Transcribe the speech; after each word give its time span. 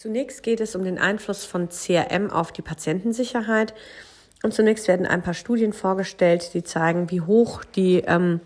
Zunächst 0.00 0.42
geht 0.42 0.62
es 0.62 0.74
um 0.74 0.82
den 0.82 0.98
Einfluss 0.98 1.44
von 1.44 1.68
CRM 1.68 2.30
auf 2.30 2.52
die 2.52 2.62
Patientensicherheit. 2.62 3.74
Und 4.42 4.54
zunächst 4.54 4.88
werden 4.88 5.04
ein 5.04 5.20
paar 5.20 5.34
Studien 5.34 5.74
vorgestellt, 5.74 6.54
die 6.54 6.64
zeigen, 6.64 7.10
wie 7.10 7.20
hoch 7.20 7.64
die 7.64 7.96
ähm, 8.06 8.40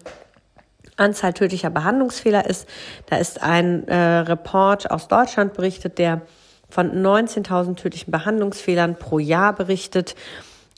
Anzahl 0.97 1.33
tödlicher 1.33 1.71
Behandlungsfehler 1.71 2.51
ist. 2.51 2.69
Da 3.07 3.19
ist 3.19 3.41
ein 3.41 3.87
äh, 3.87 3.95
Report 3.95 4.91
aus 4.91 5.07
Deutschland 5.07 5.55
berichtet, 5.55 5.99
der 5.99 6.23
von 6.71 6.91
19.000 6.91 7.77
tödlichen 7.77 8.11
Behandlungsfehlern 8.11 8.99
pro 8.99 9.21
Jahr 9.21 9.53
berichtet, 9.53 10.17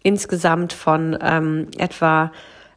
insgesamt 0.02 0.74
von 0.74 1.16
ähm, 1.22 1.68
etwa 1.78 2.32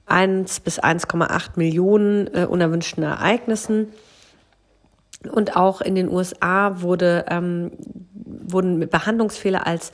1 0.05 0.61
bis 0.61 0.81
1,8 0.81 1.49
Millionen 1.57 2.33
äh, 2.33 2.45
unerwünschten 2.45 3.03
Ereignissen. 3.03 3.91
Und 5.31 5.55
auch 5.55 5.81
in 5.81 5.95
den 5.95 6.09
USA 6.09 6.81
wurde, 6.81 7.25
ähm, 7.29 7.71
wurden 8.13 8.87
Behandlungsfehler 8.87 9.67
als 9.67 9.91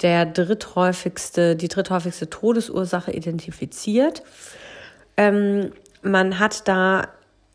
der 0.00 0.26
dritthäufigste, 0.26 1.56
die 1.56 1.68
dritthäufigste 1.68 2.30
Todesursache 2.30 3.12
identifiziert. 3.12 4.22
Ähm, 5.16 5.72
man 6.02 6.38
hat 6.38 6.66
da 6.68 7.08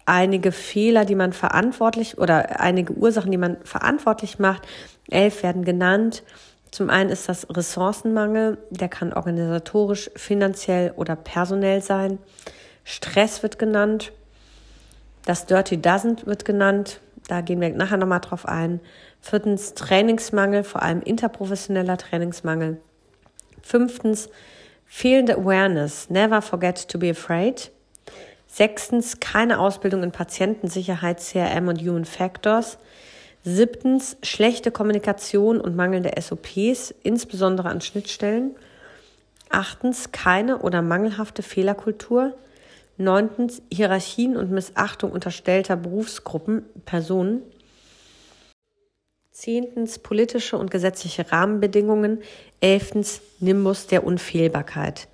einige 0.05 0.51
Fehler, 0.51 1.05
die 1.05 1.15
man 1.15 1.33
verantwortlich 1.33 2.17
oder 2.17 2.59
einige 2.61 2.93
Ursachen, 2.93 3.31
die 3.31 3.37
man 3.37 3.57
verantwortlich 3.63 4.39
macht. 4.39 4.65
Elf 5.09 5.43
werden 5.43 5.65
genannt. 5.65 6.23
Zum 6.71 6.89
einen 6.89 7.09
ist 7.09 7.27
das 7.27 7.47
Ressourcenmangel, 7.49 8.57
der 8.69 8.89
kann 8.89 9.13
organisatorisch, 9.13 10.09
finanziell 10.15 10.93
oder 10.95 11.15
personell 11.15 11.81
sein. 11.81 12.19
Stress 12.83 13.43
wird 13.43 13.59
genannt. 13.59 14.11
Das 15.25 15.45
Dirty 15.45 15.75
Doesn't 15.75 16.25
wird 16.25 16.45
genannt. 16.45 17.01
Da 17.27 17.41
gehen 17.41 17.59
wir 17.61 17.69
nachher 17.69 17.97
nochmal 17.97 18.21
drauf 18.21 18.45
ein. 18.47 18.79
Viertens 19.19 19.73
Trainingsmangel, 19.73 20.63
vor 20.63 20.81
allem 20.81 21.01
interprofessioneller 21.01 21.97
Trainingsmangel. 21.97 22.79
Fünftens 23.61 24.29
fehlende 24.85 25.35
Awareness. 25.35 26.09
Never 26.09 26.41
forget 26.41 26.87
to 26.87 26.97
be 26.97 27.09
afraid. 27.09 27.71
Sechstens 28.47 29.19
keine 29.19 29.59
Ausbildung 29.59 30.03
in 30.03 30.11
Patientensicherheit, 30.11 31.19
CRM 31.19 31.67
und 31.67 31.81
Human 31.81 32.05
Factors. 32.05 32.77
Siebtens 33.43 34.17
schlechte 34.23 34.71
Kommunikation 34.71 35.59
und 35.59 35.75
mangelnde 35.75 36.11
SOPs, 36.19 36.93
insbesondere 37.03 37.69
an 37.69 37.81
Schnittstellen. 37.81 38.55
Achtens 39.49 40.11
keine 40.11 40.59
oder 40.59 40.81
mangelhafte 40.81 41.43
Fehlerkultur. 41.43 42.33
Neuntens 42.97 43.61
Hierarchien 43.71 44.35
und 44.37 44.51
Missachtung 44.51 45.11
unterstellter 45.11 45.75
Berufsgruppen, 45.75 46.63
Personen. 46.85 47.43
Zehntens 49.31 49.99
politische 49.99 50.57
und 50.57 50.71
gesetzliche 50.71 51.31
Rahmenbedingungen. 51.31 52.21
Elftens 52.59 53.21
Nimbus 53.39 53.87
der 53.87 54.03
Unfehlbarkeit. 54.03 55.07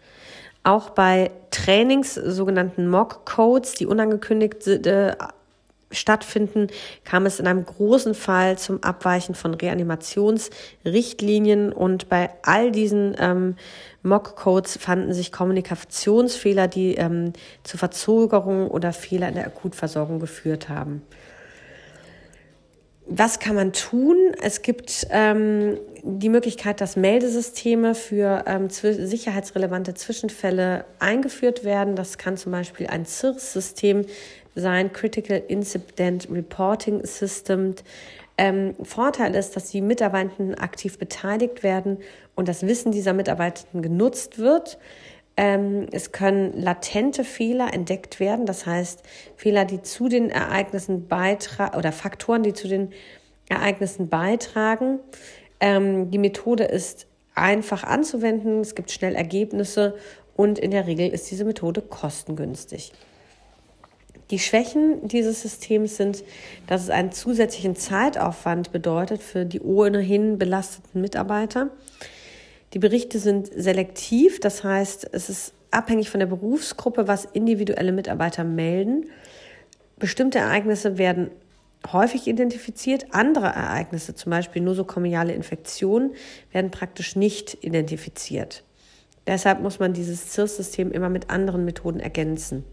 Auch 0.64 0.92
bei 0.92 1.32
Trainings, 1.52 2.14
sogenannten 2.14 2.88
Mock-Codes, 2.88 3.74
die 3.74 3.86
unangekündigt 3.86 4.66
äh, 4.68 5.16
stattfinden, 5.94 6.68
kam 7.04 7.26
es 7.26 7.40
in 7.40 7.48
einem 7.48 7.66
großen 7.66 8.14
Fall 8.14 8.58
zum 8.58 8.84
Abweichen 8.84 9.36
von 9.36 9.54
Reanimationsrichtlinien 9.54 11.72
und 11.72 12.10
bei 12.10 12.32
all 12.42 12.72
diesen 12.72 13.16
ähm, 13.20 13.56
Mock-Codes 14.04 14.78
fanden 14.78 15.14
sich 15.14 15.32
Kommunikationsfehler, 15.32 16.68
die 16.68 16.96
ähm, 16.96 17.32
zu 17.64 17.78
Verzögerungen 17.78 18.68
oder 18.68 18.92
Fehler 18.92 19.30
in 19.30 19.36
der 19.36 19.48
Akutversorgung 19.48 20.20
geführt 20.20 20.68
haben. 20.70 21.04
Was 23.06 23.40
kann 23.40 23.56
man 23.56 23.74
tun? 23.74 24.16
Es 24.42 24.62
gibt 24.62 25.08
ähm, 25.10 25.78
die 26.04 26.30
Möglichkeit, 26.30 26.80
dass 26.80 26.96
Meldesysteme 26.96 27.96
für 27.96 28.46
ähm, 28.48 28.70
sicherheitsrelevante 28.70 29.94
Zwischenfälle 29.94 30.86
eingeführt 31.00 31.66
werden. 31.66 31.98
Das 31.98 32.18
kann 32.18 32.38
zum 32.38 32.54
Beispiel 32.54 32.88
ein 32.88 33.06
CIRS-System 33.06 34.06
sein, 34.56 34.94
Critical 34.94 35.42
Incident 35.48 36.28
Reporting 36.32 37.06
System. 37.06 37.76
Ähm, 38.38 38.76
Vorteil 38.82 39.36
ist, 39.36 39.56
dass 39.56 39.70
die 39.70 39.82
Mitarbeitenden 39.82 40.56
aktiv 40.56 40.98
beteiligt 40.98 41.64
werden 41.64 41.98
und 42.36 42.48
das 42.48 42.66
Wissen 42.66 42.92
dieser 42.92 43.14
Mitarbeitenden 43.14 43.82
genutzt 43.82 44.40
wird. 44.40 44.80
Ähm, 45.36 45.88
es 45.92 46.12
können 46.12 46.54
latente 46.60 47.24
Fehler 47.24 47.74
entdeckt 47.74 48.20
werden, 48.20 48.46
das 48.46 48.66
heißt 48.66 49.02
Fehler, 49.36 49.66
die 49.66 49.82
zu 49.82 50.08
den 50.08 50.30
Ereignissen 50.30 51.08
beitragen 51.08 51.78
oder 51.78 51.92
Faktoren, 51.92 52.44
die 52.44 52.54
zu 52.54 52.68
den 52.68 52.92
Ereignissen 53.50 54.10
beitragen. 54.10 55.00
Ähm, 55.60 56.12
die 56.12 56.20
Methode 56.20 56.66
ist 56.66 57.08
einfach 57.36 57.84
anzuwenden, 57.84 58.62
es 58.62 58.76
gibt 58.76 58.92
schnell 58.92 59.16
Ergebnisse 59.16 59.96
und 60.36 60.60
in 60.60 60.72
der 60.72 60.88
Regel 60.88 61.10
ist 61.10 61.30
diese 61.32 61.46
Methode 61.46 61.82
kostengünstig. 61.82 62.92
Die 64.34 64.40
Schwächen 64.40 65.08
dieses 65.08 65.44
Systems 65.44 65.98
sind, 65.98 66.24
dass 66.66 66.82
es 66.82 66.90
einen 66.90 67.12
zusätzlichen 67.12 67.76
Zeitaufwand 67.76 68.72
bedeutet 68.72 69.22
für 69.22 69.46
die 69.46 69.62
ohnehin 69.62 70.40
belasteten 70.40 71.02
Mitarbeiter. 71.02 71.70
Die 72.74 72.80
Berichte 72.80 73.20
sind 73.20 73.52
selektiv, 73.56 74.40
das 74.40 74.64
heißt, 74.64 75.08
es 75.12 75.30
ist 75.30 75.54
abhängig 75.70 76.10
von 76.10 76.20
der 76.20 76.26
Berufsgruppe, 76.26 77.08
was 77.08 77.26
individuelle 77.26 77.92
Mitarbeiter 77.92 78.44
melden. 78.44 79.06
Bestimmte 80.00 80.40
Ereignisse 80.40 80.98
werden 80.98 81.30
häufig 81.92 82.26
identifiziert, 82.26 83.06
andere 83.12 83.46
Ereignisse, 83.46 84.16
zum 84.16 84.32
Beispiel 84.32 84.64
nosokomiale 84.64 85.34
Infektionen, 85.34 86.16
werden 86.52 86.72
praktisch 86.72 87.16
nicht 87.16 87.64
identifiziert. 87.64 88.64
Deshalb 89.28 89.62
muss 89.62 89.78
man 89.78 89.94
dieses 89.94 90.34
CIRS-System 90.34 90.92
immer 90.92 91.10
mit 91.10 91.30
anderen 91.30 91.66
Methoden 91.66 92.00
ergänzen. 92.00 92.64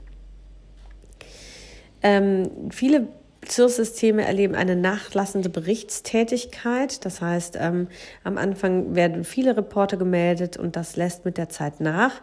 Ähm, 2.02 2.70
viele 2.70 3.08
CIRS-Systeme 3.46 4.24
erleben 4.24 4.54
eine 4.54 4.76
nachlassende 4.76 5.48
Berichtstätigkeit. 5.48 7.04
Das 7.04 7.20
heißt, 7.20 7.56
ähm, 7.58 7.88
am 8.24 8.36
Anfang 8.38 8.94
werden 8.94 9.24
viele 9.24 9.56
Reporte 9.56 9.96
gemeldet 9.96 10.56
und 10.56 10.76
das 10.76 10.96
lässt 10.96 11.24
mit 11.24 11.38
der 11.38 11.48
Zeit 11.48 11.80
nach. 11.80 12.20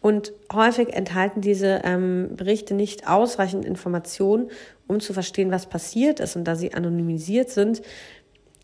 Und 0.00 0.32
häufig 0.52 0.94
enthalten 0.94 1.40
diese 1.42 1.82
ähm, 1.84 2.30
Berichte 2.34 2.74
nicht 2.74 3.06
ausreichend 3.06 3.64
Informationen, 3.64 4.50
um 4.86 5.00
zu 5.00 5.12
verstehen, 5.12 5.50
was 5.50 5.66
passiert 5.66 6.20
ist. 6.20 6.36
Und 6.36 6.44
da 6.44 6.56
sie 6.56 6.72
anonymisiert 6.72 7.50
sind, 7.50 7.82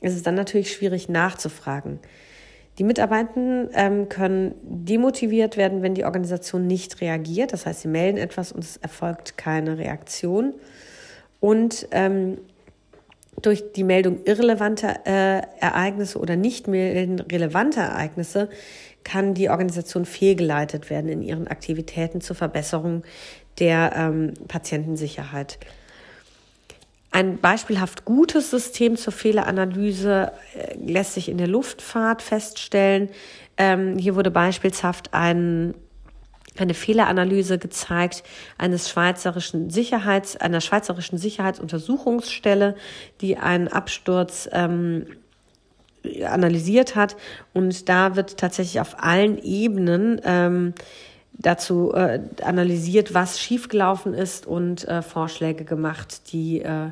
ist 0.00 0.15
es 0.15 0.23
dann 0.23 0.34
natürlich 0.34 0.73
schwierig 0.73 1.09
nachzufragen. 1.09 1.99
Die 2.78 2.84
Mitarbeitenden 2.84 3.70
ähm, 3.75 4.09
können 4.09 4.54
demotiviert 4.62 5.56
werden, 5.56 5.82
wenn 5.82 5.94
die 5.94 6.04
Organisation 6.04 6.66
nicht 6.66 7.00
reagiert. 7.00 7.53
Das 7.53 7.64
heißt, 7.64 7.81
sie 7.81 7.88
melden 7.88 8.19
etwas 8.19 8.53
und 8.53 8.62
es 8.62 8.76
erfolgt 8.76 9.38
keine 9.38 9.78
Reaktion. 9.78 10.54
Und 11.41 11.88
ähm, 11.91 12.38
durch 13.41 13.72
die 13.72 13.84
Meldung 13.84 14.20
irrelevanter 14.25 15.06
äh, 15.06 15.42
Ereignisse 15.60 16.19
oder 16.19 16.37
nicht 16.37 16.69
melden 16.69 17.20
relevanter 17.20 17.82
Ereignisse 17.82 18.48
kann 19.04 19.34
die 19.34 19.50
Organisation 19.50 20.04
fehlgeleitet 20.04 20.91
werden 20.91 21.08
in 21.08 21.22
ihren 21.22 21.47
Aktivitäten 21.47 22.20
zur 22.20 22.34
Verbesserung 22.34 23.04
der 23.58 23.93
ähm, 23.94 24.34
Patientensicherheit. 24.48 25.58
Ein 27.11 27.39
beispielhaft 27.39 28.05
gutes 28.05 28.50
System 28.50 28.97
zur 28.97 29.12
Fehleranalyse 29.12 30.33
äh, 30.55 30.77
lässt 30.77 31.15
sich 31.15 31.28
in 31.28 31.39
der 31.39 31.49
Luftfahrt 31.49 32.22
feststellen. 32.22 33.11
Ähm, 33.56 33.99
hier 33.99 34.17
wurde 34.17 34.31
beispielhaft 34.31 35.15
ein 35.15 35.75
eine 36.59 36.75
Fehleranalyse 36.75 37.59
gezeigt 37.59 38.22
eines 38.59 38.89
schweizerischen 38.89 39.71
Sicherheits, 39.71 40.37
einer 40.37 40.61
schweizerischen 40.61 41.19
Sicherheitsuntersuchungsstelle, 41.19 42.77
die 43.21 43.37
einen 43.37 43.69
Absturz 43.69 44.49
ähm, 44.53 45.06
analysiert 46.25 46.97
hat. 46.97 47.17
Und 47.52 47.88
da 47.88 48.17
wird 48.17 48.38
tatsächlich 48.38 48.81
auf 48.81 49.02
allen 49.02 49.38
Ebenen 49.38 50.20
ähm, 50.25 50.75
dazu 51.38 51.93
äh, 51.93 52.21
analysiert, 52.43 53.15
was 53.15 53.41
schiefgelaufen 53.41 54.15
ist 54.15 54.47
und 54.47 54.87
äh, 54.88 55.03
Vorschläge 55.03 55.65
gemacht, 55.65 56.33
die, 56.33 56.62
äh, 56.62 56.91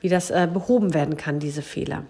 wie 0.00 0.08
das 0.08 0.30
äh, 0.30 0.48
behoben 0.52 0.94
werden 0.94 1.16
kann, 1.16 1.38
diese 1.38 1.62
Fehler. 1.62 2.04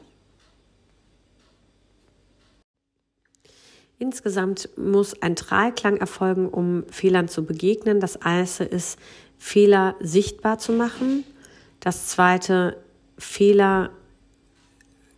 Insgesamt 3.98 4.68
muss 4.76 5.22
ein 5.22 5.36
Dreiklang 5.36 5.96
erfolgen, 5.96 6.48
um 6.48 6.84
Fehlern 6.90 7.28
zu 7.28 7.44
begegnen. 7.44 8.00
Das 8.00 8.16
erste 8.16 8.64
ist, 8.64 8.98
Fehler 9.38 9.94
sichtbar 10.00 10.58
zu 10.58 10.72
machen. 10.72 11.24
Das 11.78 12.08
zweite, 12.08 12.76
Fehler, 13.16 13.90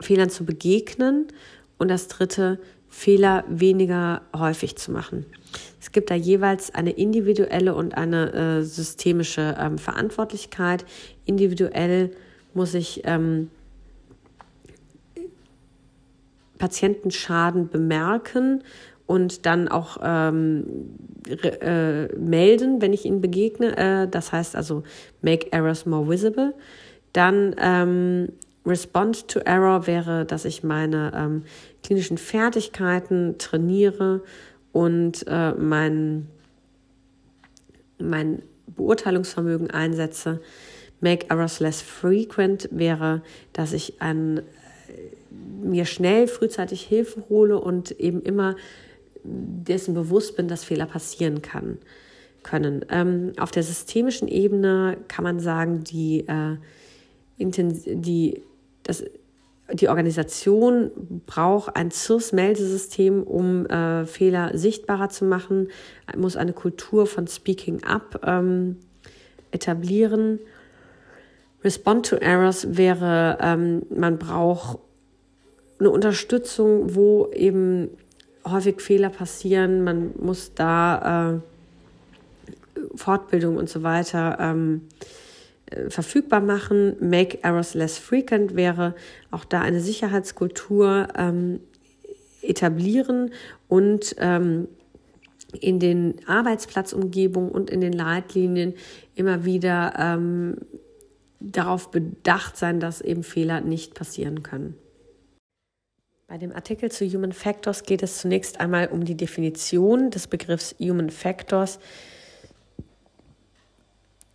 Fehlern 0.01 0.29
zu 0.29 0.45
begegnen. 0.45 1.29
Und 1.79 1.89
das 1.89 2.09
dritte, 2.09 2.61
Fehler 2.91 3.45
weniger 3.49 4.21
häufig 4.37 4.77
zu 4.77 4.93
machen. 4.93 5.25
Es 5.81 5.93
gibt 5.93 6.11
da 6.11 6.15
jeweils 6.15 6.75
eine 6.75 6.91
individuelle 6.91 7.75
und 7.75 7.97
eine 7.97 8.33
äh, 8.33 8.63
systemische 8.63 9.57
ähm, 9.59 9.79
Verantwortlichkeit. 9.79 10.85
Individuell 11.25 12.11
muss 12.55 12.75
ich 12.75 13.03
ähm, 13.05 13.51
Patientenschaden 16.59 17.69
bemerken 17.69 18.63
und 19.07 19.45
dann 19.45 19.69
auch 19.69 19.99
ähm, 20.03 20.97
äh, 21.29 22.07
melden, 22.17 22.81
wenn 22.81 22.93
ich 22.93 23.05
ihnen 23.05 23.21
begegne. 23.21 23.77
Äh, 23.77 24.09
das 24.09 24.33
heißt 24.33 24.57
also 24.57 24.83
make 25.21 25.53
errors 25.53 25.85
more 25.85 26.09
visible. 26.09 26.55
Dann 27.13 27.55
ähm, 27.59 28.29
Respond 28.67 29.29
to 29.29 29.41
Error 29.41 29.87
wäre, 29.87 30.25
dass 30.25 30.45
ich 30.45 30.63
meine 30.63 31.13
ähm, 31.15 31.43
klinischen 31.83 32.17
Fertigkeiten 32.17 33.37
trainiere 33.39 34.23
und 34.75 35.25
äh, 35.29 35.53
mein, 35.53 36.27
mein 37.99 38.43
Beurteilungsvermögen 38.67 39.71
einsetze. 39.71 40.41
Make 41.01 41.31
Errors 41.31 41.61
less 41.61 41.81
frequent 41.81 42.69
wäre, 42.73 43.23
dass 43.53 43.73
ich 43.73 44.03
ein, 44.03 44.43
mir 45.63 45.85
schnell 45.85 46.27
frühzeitig 46.27 46.83
Hilfe 46.83 47.23
hole 47.29 47.59
und 47.59 47.93
eben 47.93 48.21
immer 48.23 48.57
dessen 49.23 49.95
bewusst 49.95 50.37
bin, 50.37 50.49
dass 50.49 50.65
Fehler 50.65 50.87
passieren 50.87 51.41
kann, 51.41 51.79
können. 52.43 52.85
Ähm, 52.91 53.33
auf 53.39 53.53
der 53.53 53.63
systemischen 53.63 54.27
Ebene 54.27 54.97
kann 55.07 55.23
man 55.23 55.39
sagen, 55.39 55.85
die, 55.85 56.27
äh, 56.27 56.57
die, 57.39 58.43
das, 58.83 59.05
die 59.73 59.89
Organisation 59.89 60.91
braucht 61.27 61.75
ein 61.75 61.91
CIRS-Meldesystem, 61.91 63.23
um 63.23 63.67
äh, 63.67 64.05
Fehler 64.05 64.57
sichtbarer 64.57 65.09
zu 65.09 65.25
machen, 65.25 65.69
muss 66.17 66.37
eine 66.37 66.53
Kultur 66.53 67.07
von 67.07 67.27
Speaking 67.27 67.83
Up 67.83 68.21
ähm, 68.27 68.77
etablieren. 69.53 70.39
Respond 71.63 72.07
to 72.07 72.17
Errors 72.17 72.77
wäre, 72.77 73.39
ähm, 73.41 73.87
man 73.89 74.19
braucht 74.19 74.81
eine 75.79 75.91
Unterstützung, 75.91 76.95
wo 76.95 77.31
eben 77.33 77.89
häufig 78.47 78.83
Fehler 78.83 79.09
passieren. 79.09 79.83
Man 79.83 80.13
muss 80.21 80.53
da 80.55 81.41
äh, 81.41 82.97
Fortbildung 82.97 83.57
und 83.57 83.71
so 83.71 83.83
weiter 83.83 84.37
ähm, 84.39 84.83
äh, 85.01 85.24
verfügbar 85.89 86.41
machen. 86.41 86.97
Make 87.01 87.43
errors 87.43 87.75
less 87.75 87.99
frequent 87.99 88.57
wäre 88.57 88.95
auch 89.31 89.45
da 89.45 89.61
eine 89.61 89.81
Sicherheitskultur 89.81 91.09
ähm, 91.17 91.61
etablieren 92.43 93.33
und 93.69 94.15
ähm, 94.19 94.69
in 95.61 95.79
den 95.79 96.17
Arbeitsplatzumgebungen 96.27 97.51
und 97.51 97.71
in 97.71 97.81
den 97.81 97.93
Leitlinien 97.93 98.75
immer 99.15 99.45
wieder 99.45 99.95
ähm, 99.99 100.57
darauf 101.41 101.91
bedacht 101.91 102.57
sein, 102.57 102.81
dass 102.81 103.01
eben 103.01 103.23
Fehler 103.23 103.61
nicht 103.61 103.95
passieren 103.95 104.43
können. 104.43 104.77
Bei 106.27 106.39
dem 106.39 106.53
Artikel 106.53 106.91
zu 106.91 107.07
Human 107.07 107.33
Factors 107.33 107.85
geht 107.85 108.03
es 108.03 108.19
zunächst 108.19 108.59
einmal 108.59 108.89
um 108.89 109.05
die 109.05 109.17
Definition 109.17 110.11
des 110.11 110.27
Begriffs 110.27 110.75
Human 110.81 111.11
Factors. 111.11 111.79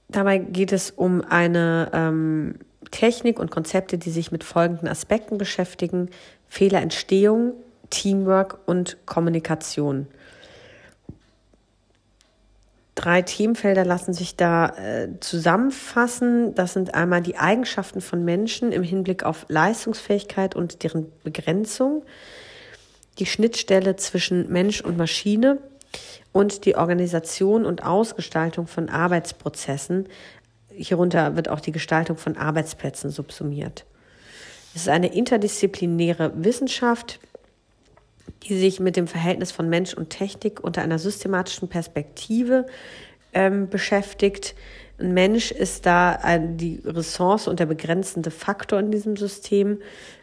Dabei 0.10 0.40
geht 0.40 0.72
es 0.72 0.92
um 0.92 1.22
eine 1.22 1.92
ähm, 1.94 2.56
Technik 2.92 3.40
und 3.40 3.52
Konzepte, 3.52 3.98
die 3.98 4.10
sich 4.10 4.32
mit 4.32 4.44
folgenden 4.44 4.88
Aspekten 4.88 5.38
beschäftigen. 5.38 6.10
Fehlerentstehung, 6.48 7.54
Teamwork 7.92 8.60
und 8.66 8.98
Kommunikation. 9.06 10.08
Drei 12.96 13.22
Themenfelder 13.22 13.86
lassen 13.86 14.14
sich 14.14 14.36
da 14.36 14.76
äh, 14.76 15.08
zusammenfassen. 15.22 16.54
Das 16.56 16.74
sind 16.74 16.96
einmal 16.96 17.22
die 17.22 17.38
Eigenschaften 17.38 18.02
von 18.02 18.26
Menschen 18.26 18.72
im 18.72 18.84
Hinblick 18.84 19.24
auf 19.24 19.46
Leistungsfähigkeit 19.48 20.56
und 20.56 20.84
deren 20.84 21.10
Begrenzung, 21.24 22.04
die 23.20 23.26
Schnittstelle 23.26 23.96
zwischen 23.96 24.52
Mensch 24.52 24.82
und 24.82 24.98
Maschine 24.98 25.60
und 26.40 26.64
die 26.64 26.78
Organisation 26.78 27.66
und 27.66 27.84
Ausgestaltung 27.84 28.66
von 28.66 28.88
Arbeitsprozessen. 28.88 30.08
Hierunter 30.74 31.36
wird 31.36 31.50
auch 31.50 31.60
die 31.60 31.74
Gestaltung 31.74 32.16
von 32.16 32.38
Arbeitsplätzen 32.38 33.10
subsumiert. 33.10 33.86
Es 34.74 34.84
ist 34.84 34.88
eine 34.88 35.14
interdisziplinäre 35.14 36.32
Wissenschaft, 36.38 37.20
die 38.44 38.58
sich 38.58 38.80
mit 38.80 38.96
dem 38.96 39.08
Verhältnis 39.08 39.52
von 39.52 39.68
Mensch 39.68 39.94
und 39.94 40.12
Technik 40.12 40.64
unter 40.64 40.82
einer 40.82 40.98
systematischen 40.98 41.68
Perspektive 41.68 42.68
ähm, 43.34 43.68
beschäftigt. 43.68 44.56
Ein 44.98 45.14
Mensch 45.14 45.52
ist 45.52 45.86
da 45.86 46.38
die 46.38 46.82
Ressource 46.86 47.50
und 47.50 47.60
der 47.60 47.66
begrenzende 47.66 48.32
Faktor 48.32 48.80
in 48.80 48.92
diesem 48.92 49.18
System. 49.18 49.80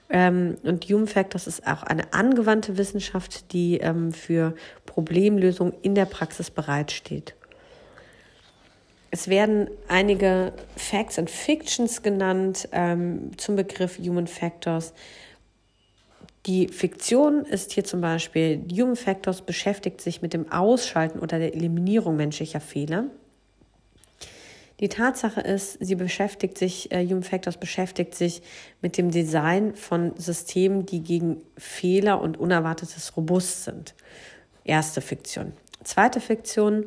Ähm, 0.08 0.56
und 0.62 0.85
Human 0.85 1.06
Factors 1.06 1.47
ist 1.47 1.67
auch 1.67 1.82
eine 1.82 2.12
angewandte 2.12 2.79
Wissenschaft, 2.79 3.53
die 3.53 3.79
ähm, 3.79 4.12
für 4.12 4.55
Problemlösung 4.85 5.73
in 5.82 5.94
der 5.94 6.05
Praxis 6.05 6.50
bereitsteht. 6.50 7.35
Es 9.11 9.29
werden 9.29 9.69
einige 9.88 10.53
Facts 10.76 11.19
and 11.19 11.31
Fictions 11.31 12.03
genannt 12.03 12.69
ähm, 12.73 13.31
zum 13.37 13.56
Begriff 13.56 13.99
Human 13.99 14.26
Factors. 14.26 14.93
Die 16.47 16.69
Fiktion 16.69 17.44
ist 17.44 17.73
hier 17.73 17.85
zum 17.85 18.00
Beispiel, 18.00 18.62
Human 18.73 18.94
Factors 18.94 19.43
beschäftigt 19.43 20.00
sich 20.00 20.23
mit 20.23 20.32
dem 20.32 20.53
Ausschalten 20.53 21.19
oder 21.19 21.38
der 21.38 21.55
Eliminierung 21.55 22.17
menschlicher 22.17 22.61
Fehler. 22.61 23.06
Die 24.81 24.88
Tatsache 24.90 25.40
ist, 25.40 25.78
sie 25.81 25.94
beschäftigt 25.94 26.58
sich, 26.58 26.93
äh, 26.93 27.05
Human 27.06 27.23
Factors 27.23 27.56
beschäftigt 27.56 28.14
sich 28.14 28.43
mit 28.82 28.99
dem 28.99 29.11
Design 29.11 29.75
von 29.75 30.12
Systemen, 30.19 30.84
die 30.84 31.02
gegen 31.02 31.40
Fehler 31.56 32.20
und 32.20 32.37
Unerwartetes 32.38 33.17
robust 33.17 33.64
sind. 33.64 33.94
Erste 34.64 35.00
Fiktion. 35.00 35.52
Zweite 35.82 36.20
Fiktion, 36.20 36.84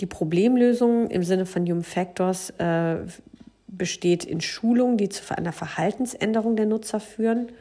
die 0.00 0.06
Problemlösung 0.06 1.08
im 1.08 1.22
Sinne 1.22 1.46
von 1.46 1.64
Human 1.66 1.84
Factors 1.84 2.50
äh, 2.58 2.96
besteht 3.68 4.24
in 4.24 4.40
Schulungen, 4.40 4.96
die 4.96 5.08
zu 5.08 5.36
einer 5.36 5.52
Verhaltensänderung 5.52 6.56
der 6.56 6.66
Nutzer 6.66 6.98
führen. 6.98 7.52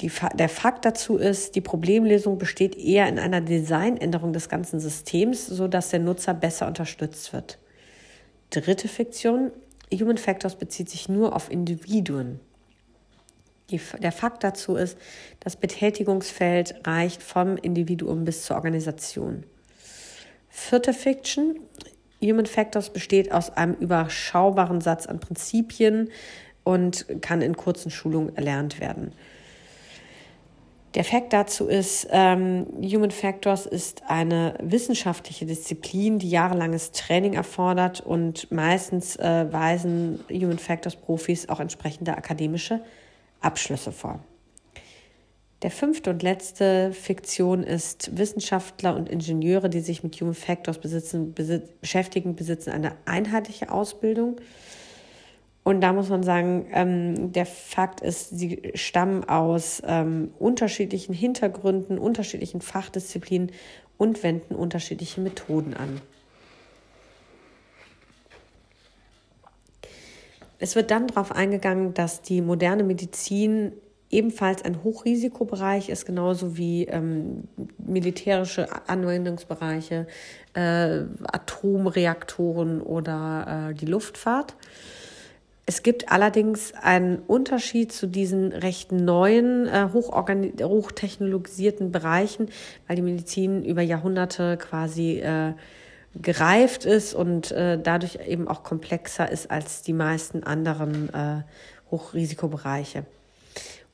Die, 0.00 0.10
der 0.34 0.48
Fakt 0.48 0.84
dazu 0.84 1.16
ist, 1.16 1.56
die 1.56 1.60
Problemlösung 1.60 2.38
besteht 2.38 2.76
eher 2.76 3.08
in 3.08 3.18
einer 3.18 3.40
Designänderung 3.40 4.32
des 4.32 4.48
ganzen 4.48 4.80
Systems, 4.80 5.46
sodass 5.46 5.90
der 5.90 6.00
Nutzer 6.00 6.34
besser 6.34 6.66
unterstützt 6.68 7.32
wird. 7.32 7.58
Dritte 8.50 8.88
Fiktion, 8.88 9.52
Human 9.92 10.18
Factors 10.18 10.56
bezieht 10.56 10.90
sich 10.90 11.08
nur 11.08 11.34
auf 11.34 11.50
Individuen. 11.50 12.40
Die, 13.70 13.80
der 14.02 14.12
Fakt 14.12 14.42
dazu 14.42 14.74
ist, 14.74 14.98
das 15.38 15.56
Betätigungsfeld 15.56 16.74
reicht 16.84 17.22
vom 17.22 17.56
Individuum 17.56 18.24
bis 18.24 18.44
zur 18.44 18.56
Organisation. 18.56 19.44
Vierte 20.48 20.92
Fiction, 20.92 21.60
Human 22.20 22.46
Factors 22.46 22.92
besteht 22.92 23.30
aus 23.30 23.50
einem 23.50 23.74
überschaubaren 23.74 24.80
Satz 24.80 25.06
an 25.06 25.20
Prinzipien 25.20 26.10
und 26.64 27.06
kann 27.22 27.42
in 27.42 27.56
kurzen 27.56 27.90
Schulungen 27.90 28.36
erlernt 28.36 28.80
werden. 28.80 29.12
Der 30.94 31.04
Fakt 31.04 31.32
dazu 31.32 31.68
ist, 31.68 32.08
ähm, 32.10 32.66
Human 32.82 33.12
Factors 33.12 33.64
ist 33.64 34.02
eine 34.08 34.54
wissenschaftliche 34.60 35.46
Disziplin, 35.46 36.18
die 36.18 36.30
jahrelanges 36.30 36.90
Training 36.90 37.34
erfordert 37.34 38.00
und 38.00 38.50
meistens 38.50 39.14
äh, 39.16 39.46
weisen 39.52 40.18
Human 40.30 40.58
Factors 40.58 40.96
Profis 40.96 41.48
auch 41.48 41.60
entsprechende 41.60 42.16
akademische 42.16 42.80
Abschlüsse 43.40 43.92
vor. 43.92 44.18
Der 45.62 45.70
fünfte 45.70 46.10
und 46.10 46.22
letzte 46.24 46.92
Fiktion 46.92 47.62
ist 47.62 48.16
Wissenschaftler 48.16 48.96
und 48.96 49.08
Ingenieure, 49.08 49.68
die 49.68 49.80
sich 49.80 50.02
mit 50.02 50.20
Human 50.20 50.34
Factors 50.34 50.78
besitzen, 50.78 51.34
besitz, 51.34 51.68
beschäftigen, 51.80 52.34
besitzen 52.34 52.70
eine 52.70 52.94
einheitliche 53.04 53.70
Ausbildung 53.70 54.40
und 55.70 55.80
da 55.82 55.92
muss 55.92 56.08
man 56.08 56.24
sagen, 56.24 56.66
ähm, 56.72 57.32
der 57.32 57.46
Fakt 57.46 58.00
ist, 58.00 58.36
sie 58.36 58.72
stammen 58.74 59.22
aus 59.22 59.80
ähm, 59.86 60.32
unterschiedlichen 60.40 61.14
Hintergründen, 61.14 61.96
unterschiedlichen 61.96 62.60
Fachdisziplinen 62.60 63.52
und 63.96 64.24
wenden 64.24 64.56
unterschiedliche 64.56 65.20
Methoden 65.20 65.74
an. 65.74 66.00
Es 70.58 70.74
wird 70.74 70.90
dann 70.90 71.06
darauf 71.06 71.30
eingegangen, 71.30 71.94
dass 71.94 72.20
die 72.20 72.40
moderne 72.42 72.82
Medizin 72.82 73.70
ebenfalls 74.10 74.64
ein 74.64 74.82
Hochrisikobereich 74.82 75.88
ist, 75.88 76.04
genauso 76.04 76.56
wie 76.56 76.86
ähm, 76.86 77.44
militärische 77.78 78.66
Anwendungsbereiche, 78.88 80.08
äh, 80.54 81.04
Atomreaktoren 81.30 82.82
oder 82.82 83.68
äh, 83.70 83.74
die 83.74 83.86
Luftfahrt. 83.86 84.56
Es 85.70 85.82
gibt 85.84 86.10
allerdings 86.10 86.74
einen 86.74 87.20
Unterschied 87.20 87.92
zu 87.92 88.08
diesen 88.08 88.50
recht 88.50 88.90
neuen, 88.90 89.68
äh, 89.68 89.90
hochtechnologisierten 89.92 91.92
Bereichen, 91.92 92.48
weil 92.88 92.96
die 92.96 93.02
Medizin 93.02 93.62
über 93.62 93.80
Jahrhunderte 93.80 94.56
quasi 94.56 95.20
äh, 95.20 95.52
gereift 96.20 96.86
ist 96.86 97.14
und 97.14 97.52
äh, 97.52 97.78
dadurch 97.80 98.18
eben 98.26 98.48
auch 98.48 98.64
komplexer 98.64 99.30
ist 99.30 99.52
als 99.52 99.82
die 99.82 99.92
meisten 99.92 100.42
anderen 100.42 101.08
äh, 101.14 101.42
Hochrisikobereiche. 101.92 103.04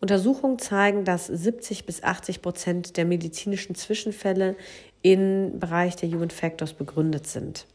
Untersuchungen 0.00 0.58
zeigen, 0.58 1.04
dass 1.04 1.26
70 1.26 1.84
bis 1.84 2.02
80 2.02 2.40
Prozent 2.40 2.96
der 2.96 3.04
medizinischen 3.04 3.74
Zwischenfälle 3.74 4.56
im 5.02 5.60
Bereich 5.60 5.94
der 5.94 6.08
Human 6.08 6.30
Factors 6.30 6.72
begründet 6.72 7.26
sind. 7.26 7.66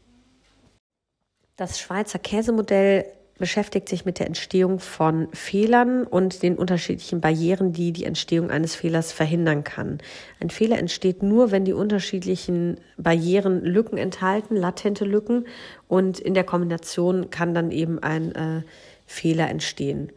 Das 1.54 1.78
Schweizer 1.78 2.18
Käsemodell 2.18 3.04
beschäftigt 3.38 3.88
sich 3.88 4.04
mit 4.04 4.18
der 4.18 4.26
Entstehung 4.26 4.78
von 4.78 5.28
Fehlern 5.32 6.04
und 6.04 6.42
den 6.42 6.56
unterschiedlichen 6.56 7.20
Barrieren, 7.20 7.72
die 7.72 7.92
die 7.92 8.04
Entstehung 8.04 8.50
eines 8.50 8.74
Fehlers 8.74 9.12
verhindern 9.12 9.64
kann. 9.64 9.98
Ein 10.40 10.50
Fehler 10.50 10.78
entsteht 10.78 11.22
nur, 11.22 11.50
wenn 11.50 11.64
die 11.64 11.72
unterschiedlichen 11.72 12.78
Barrieren 12.96 13.64
Lücken 13.64 13.98
enthalten, 13.98 14.56
latente 14.56 15.04
Lücken, 15.04 15.46
und 15.88 16.20
in 16.20 16.34
der 16.34 16.44
Kombination 16.44 17.30
kann 17.30 17.54
dann 17.54 17.70
eben 17.70 17.98
ein 17.98 18.34
äh, 18.34 18.62
Fehler 19.06 19.48
entstehen. 19.48 20.12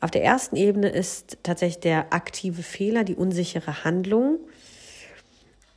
Auf 0.00 0.10
der 0.10 0.22
ersten 0.22 0.56
Ebene 0.56 0.90
ist 0.90 1.38
tatsächlich 1.42 1.80
der 1.80 2.12
aktive 2.12 2.62
Fehler, 2.62 3.02
die 3.04 3.16
unsichere 3.16 3.84
Handlung. 3.84 4.38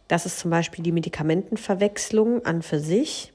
Das 0.07 0.25
ist 0.25 0.39
zum 0.39 0.51
Beispiel 0.51 0.83
die 0.83 0.91
Medikamentenverwechslung 0.91 2.45
an 2.45 2.61
für 2.61 2.79
sich. 2.79 3.33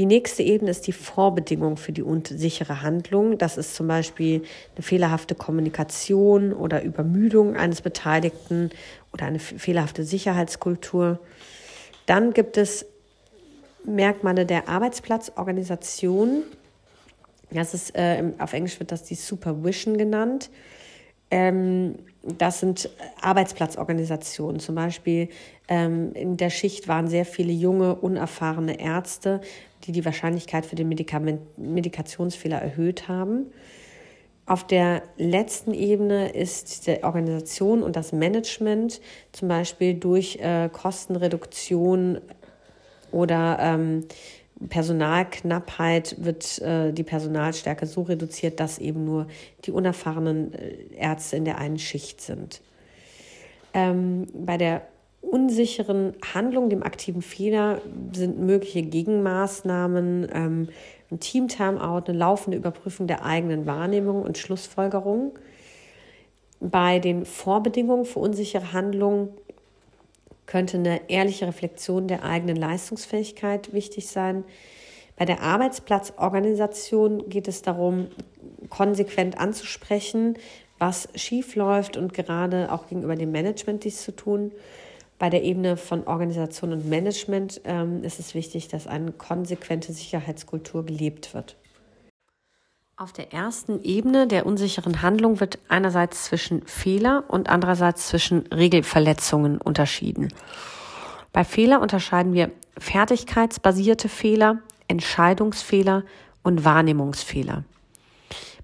Die 0.00 0.06
nächste 0.06 0.42
Ebene 0.42 0.70
ist 0.70 0.86
die 0.86 0.94
Vorbedingung 0.94 1.76
für 1.76 1.92
die 1.92 2.00
unsichere 2.00 2.80
Handlung. 2.80 3.36
Das 3.36 3.58
ist 3.58 3.74
zum 3.74 3.86
Beispiel 3.86 4.44
eine 4.74 4.82
fehlerhafte 4.82 5.34
Kommunikation 5.34 6.54
oder 6.54 6.82
Übermüdung 6.82 7.54
eines 7.54 7.82
Beteiligten 7.82 8.70
oder 9.12 9.26
eine 9.26 9.38
fehlerhafte 9.38 10.02
Sicherheitskultur. 10.04 11.18
Dann 12.06 12.32
gibt 12.32 12.56
es 12.56 12.86
Merkmale 13.84 14.46
der 14.46 14.70
Arbeitsplatzorganisation. 14.70 16.44
Das 17.50 17.74
ist, 17.74 17.94
äh, 17.94 18.24
auf 18.38 18.54
Englisch 18.54 18.80
wird 18.80 18.92
das 18.92 19.02
die 19.02 19.16
Supervision 19.16 19.98
genannt. 19.98 20.48
Ähm, 21.30 21.96
das 22.22 22.60
sind 22.60 22.90
Arbeitsplatzorganisationen. 23.20 24.60
Zum 24.60 24.74
Beispiel 24.74 25.28
ähm, 25.68 26.12
in 26.14 26.36
der 26.36 26.50
Schicht 26.50 26.88
waren 26.88 27.08
sehr 27.08 27.24
viele 27.24 27.52
junge, 27.52 27.94
unerfahrene 27.94 28.80
Ärzte, 28.80 29.40
die 29.84 29.92
die 29.92 30.04
Wahrscheinlichkeit 30.04 30.66
für 30.66 30.76
den 30.76 30.88
Medikament 30.88 31.40
Medikationsfehler 31.58 32.58
erhöht 32.58 33.08
haben. 33.08 33.46
Auf 34.44 34.66
der 34.66 35.02
letzten 35.16 35.72
Ebene 35.74 36.30
ist 36.30 36.86
die 36.86 37.04
Organisation 37.04 37.82
und 37.82 37.94
das 37.94 38.12
Management, 38.12 39.00
zum 39.32 39.48
Beispiel 39.48 39.94
durch 39.94 40.38
äh, 40.40 40.68
Kostenreduktion 40.72 42.20
oder 43.12 43.58
ähm, 43.60 44.06
Personalknappheit 44.68 46.16
wird 46.18 46.60
äh, 46.60 46.92
die 46.92 47.02
Personalstärke 47.02 47.86
so 47.86 48.02
reduziert, 48.02 48.60
dass 48.60 48.78
eben 48.78 49.04
nur 49.04 49.26
die 49.64 49.70
unerfahrenen 49.70 50.52
äh, 50.52 50.74
Ärzte 50.96 51.36
in 51.36 51.44
der 51.44 51.58
einen 51.58 51.78
Schicht 51.78 52.20
sind. 52.20 52.60
Ähm, 53.72 54.26
bei 54.34 54.58
der 54.58 54.82
unsicheren 55.22 56.14
Handlung, 56.34 56.70
dem 56.70 56.82
aktiven 56.82 57.22
Fehler, 57.22 57.80
sind 58.12 58.38
mögliche 58.38 58.82
Gegenmaßnahmen, 58.82 60.28
ähm, 60.32 60.68
ein 61.10 61.20
Team-Timeout, 61.20 62.04
eine 62.06 62.18
laufende 62.18 62.56
Überprüfung 62.56 63.06
der 63.06 63.24
eigenen 63.24 63.66
Wahrnehmung 63.66 64.22
und 64.22 64.38
Schlussfolgerung. 64.38 65.32
Bei 66.60 66.98
den 66.98 67.24
Vorbedingungen 67.24 68.04
für 68.04 68.18
unsichere 68.18 68.72
Handlungen 68.72 69.30
könnte 70.50 70.78
eine 70.78 71.08
ehrliche 71.08 71.46
Reflexion 71.46 72.08
der 72.08 72.24
eigenen 72.24 72.56
Leistungsfähigkeit 72.56 73.72
wichtig 73.72 74.08
sein. 74.08 74.44
Bei 75.16 75.24
der 75.24 75.42
Arbeitsplatzorganisation 75.42 77.28
geht 77.28 77.46
es 77.46 77.62
darum, 77.62 78.08
konsequent 78.68 79.38
anzusprechen, 79.38 80.36
was 80.78 81.08
schief 81.14 81.54
läuft 81.54 81.96
und 81.96 82.14
gerade 82.14 82.72
auch 82.72 82.88
gegenüber 82.88 83.14
dem 83.14 83.30
Management 83.30 83.84
dies 83.84 84.02
zu 84.02 84.10
tun. 84.10 84.50
Bei 85.20 85.30
der 85.30 85.44
Ebene 85.44 85.76
von 85.76 86.06
Organisation 86.06 86.72
und 86.72 86.88
Management 86.88 87.60
ähm, 87.64 88.02
ist 88.02 88.18
es 88.18 88.34
wichtig, 88.34 88.66
dass 88.68 88.88
eine 88.88 89.12
konsequente 89.12 89.92
Sicherheitskultur 89.92 90.84
gelebt 90.84 91.32
wird. 91.32 91.56
Auf 93.00 93.14
der 93.14 93.32
ersten 93.32 93.82
Ebene 93.82 94.26
der 94.26 94.44
unsicheren 94.44 95.00
Handlung 95.00 95.40
wird 95.40 95.58
einerseits 95.68 96.24
zwischen 96.24 96.66
Fehler 96.66 97.24
und 97.28 97.48
andererseits 97.48 98.08
zwischen 98.08 98.46
Regelverletzungen 98.48 99.58
unterschieden. 99.58 100.28
Bei 101.32 101.42
Fehler 101.42 101.80
unterscheiden 101.80 102.34
wir 102.34 102.50
fertigkeitsbasierte 102.76 104.10
Fehler, 104.10 104.58
Entscheidungsfehler 104.86 106.04
und 106.42 106.66
Wahrnehmungsfehler. 106.66 107.64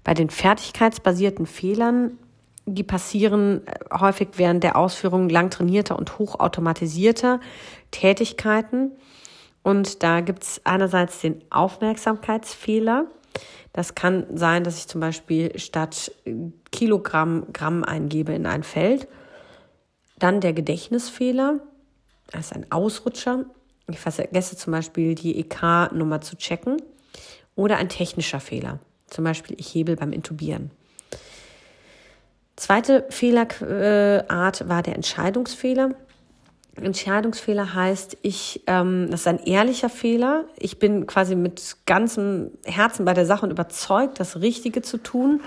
Bei 0.03 0.13
den 0.13 0.29
fertigkeitsbasierten 0.29 1.47
Fehlern, 1.47 2.19
die 2.67 2.83
passieren 2.83 3.65
äh, 3.65 3.79
häufig 3.91 4.27
während 4.35 4.63
der 4.63 4.75
Ausführung 4.75 5.29
lang 5.29 5.49
trainierter 5.49 5.97
und 5.97 6.19
hochautomatisierter 6.19 7.39
Tätigkeiten. 7.89 8.91
Und 9.63 10.03
da 10.03 10.21
gibt 10.21 10.43
es 10.43 10.61
einerseits 10.63 11.21
den 11.21 11.41
Aufmerksamkeitsfehler, 11.49 13.07
das 13.77 13.93
kann 13.93 14.25
sein, 14.35 14.63
dass 14.63 14.79
ich 14.79 14.87
zum 14.87 15.01
Beispiel 15.01 15.59
statt 15.59 16.11
Kilogramm 16.71 17.53
Gramm 17.53 17.83
eingebe 17.83 18.33
in 18.33 18.47
ein 18.47 18.63
Feld. 18.63 19.07
Dann 20.17 20.41
der 20.41 20.53
Gedächtnisfehler, 20.53 21.59
das 22.31 22.47
ist 22.47 22.53
ein 22.53 22.71
Ausrutscher. 22.71 23.45
Ich 23.87 23.99
vergesse 23.99 24.57
zum 24.57 24.73
Beispiel 24.73 25.13
die 25.13 25.39
EK-Nummer 25.39 26.21
zu 26.21 26.35
checken. 26.37 26.81
Oder 27.55 27.77
ein 27.77 27.87
technischer 27.87 28.39
Fehler, 28.39 28.79
zum 29.05 29.23
Beispiel 29.23 29.55
ich 29.59 29.75
hebel 29.75 29.95
beim 29.95 30.11
Intubieren. 30.11 30.71
Zweite 32.55 33.05
Fehlerart 33.11 34.67
war 34.67 34.81
der 34.81 34.95
Entscheidungsfehler. 34.95 35.91
Entscheidungsfehler 36.81 37.73
heißt, 37.73 38.17
ich, 38.21 38.63
ähm, 38.67 39.07
das 39.09 39.21
ist 39.21 39.27
ein 39.27 39.39
ehrlicher 39.39 39.89
Fehler. 39.89 40.45
Ich 40.57 40.79
bin 40.79 41.07
quasi 41.07 41.35
mit 41.35 41.77
ganzem 41.85 42.51
Herzen 42.65 43.05
bei 43.05 43.13
der 43.13 43.25
Sache 43.25 43.45
und 43.45 43.51
überzeugt, 43.51 44.19
das 44.19 44.41
Richtige 44.41 44.81
zu 44.81 44.97
tun. 44.97 45.41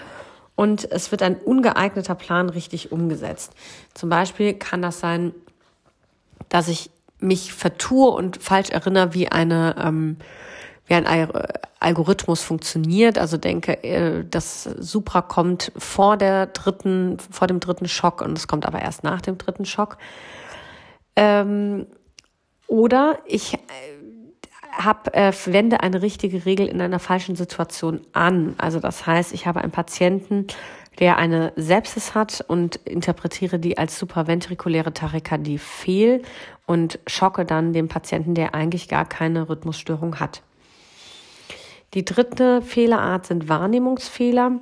Und 0.57 0.91
es 0.91 1.11
wird 1.11 1.23
ein 1.23 1.37
ungeeigneter 1.37 2.15
Plan 2.15 2.51
richtig 2.51 2.93
umgesetzt. 2.93 3.53
Zum 3.95 4.09
Beispiel 4.09 4.55
kann 4.55 4.83
das 4.83 5.01
sein, 5.01 5.35
dass 6.49 6.69
ich 6.69 6.91
mich 7.19 7.53
vertue 7.53 8.11
und 8.11 8.43
falsch 8.43 8.71
erinnere, 8.71 9.15
wie 9.15 9.29
eine 9.29 9.77
ähm, 9.79 10.17
wie 10.91 10.95
ein 10.95 11.07
Algorithmus 11.79 12.43
funktioniert. 12.43 13.17
Also 13.17 13.37
denke, 13.37 13.83
äh, 13.85 14.25
das 14.29 14.65
Supra 14.65 15.23
kommt 15.23 15.71
vor 15.79 16.17
der 16.17 16.47
dritten, 16.47 17.19
vor 17.31 17.47
dem 17.47 17.61
dritten 17.61 17.87
Schock 17.87 18.21
und 18.21 18.37
es 18.37 18.49
kommt 18.49 18.67
aber 18.67 18.83
erst 18.83 19.05
nach 19.05 19.21
dem 19.21 19.39
dritten 19.39 19.65
Schock. 19.65 19.99
Ähm, 21.21 21.87
oder 22.67 23.19
ich 23.27 23.53
äh, 23.55 23.59
hab, 24.73 25.15
äh, 25.15 25.33
wende 25.45 25.81
eine 25.81 26.01
richtige 26.01 26.47
Regel 26.47 26.67
in 26.67 26.81
einer 26.81 26.99
falschen 26.99 27.37
Situation 27.37 28.01
an. 28.15 28.55
Also 28.57 28.81
das 28.81 29.07
heißt, 29.07 29.35
ich 29.35 29.47
habe 29.47 29.61
einen 29.61 29.71
Patienten, 29.71 30.47
der 30.99 31.19
eine 31.19 31.53
Sepsis 31.57 32.15
hat 32.15 32.43
und 32.49 32.77
interpretiere 32.77 33.59
die 33.59 33.77
als 33.77 33.99
supraventrikuläre 33.99 34.95
Tachykardie 34.95 35.59
fehl 35.59 36.23
und 36.67 36.99
schocke 37.07 37.45
dann 37.45 37.75
den 37.75 37.89
Patienten, 37.89 38.35
der 38.35 38.55
eigentlich 38.55 38.89
gar 38.89 39.05
keine 39.05 39.51
Rhythmusstörung 39.51 40.21
hat. 40.21 40.41
Die 41.93 42.05
dritte 42.07 42.63
Fehlerart 42.63 43.27
sind 43.27 43.51
Wahrnehmungsfehler. 43.51 44.59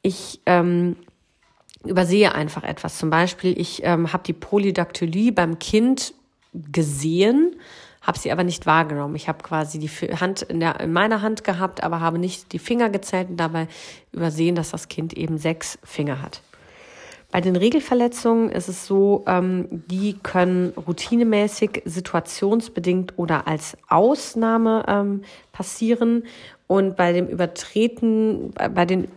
Ich 0.00 0.40
ähm, 0.46 0.96
übersehe 1.84 2.34
einfach 2.34 2.62
etwas. 2.62 2.98
Zum 2.98 3.10
Beispiel, 3.10 3.58
ich 3.58 3.82
ähm, 3.84 4.12
habe 4.12 4.22
die 4.24 4.32
Polydaktylie 4.32 5.32
beim 5.32 5.58
Kind 5.58 6.14
gesehen, 6.52 7.56
habe 8.02 8.18
sie 8.18 8.32
aber 8.32 8.44
nicht 8.44 8.66
wahrgenommen. 8.66 9.14
Ich 9.14 9.28
habe 9.28 9.42
quasi 9.42 9.78
die 9.78 9.88
Hand 9.88 10.42
in, 10.42 10.60
der, 10.60 10.80
in 10.80 10.92
meiner 10.92 11.22
Hand 11.22 11.44
gehabt, 11.44 11.82
aber 11.82 12.00
habe 12.00 12.18
nicht 12.18 12.52
die 12.52 12.58
Finger 12.58 12.90
gezählt 12.90 13.30
und 13.30 13.36
dabei 13.36 13.68
übersehen, 14.12 14.54
dass 14.54 14.70
das 14.70 14.88
Kind 14.88 15.12
eben 15.14 15.38
sechs 15.38 15.78
Finger 15.84 16.22
hat. 16.22 16.42
Bei 17.30 17.40
den 17.40 17.54
Regelverletzungen 17.54 18.50
ist 18.50 18.68
es 18.68 18.86
so, 18.86 19.22
ähm, 19.28 19.68
die 19.70 20.14
können 20.14 20.70
routinemäßig, 20.70 21.82
situationsbedingt 21.84 23.18
oder 23.18 23.46
als 23.46 23.76
Ausnahme 23.88 24.84
ähm, 24.88 25.22
passieren. 25.52 26.24
Und 26.66 26.96
bei 26.96 27.12
dem 27.12 27.28
Übertreten, 27.28 28.52
bei 28.74 28.84
den 28.84 29.08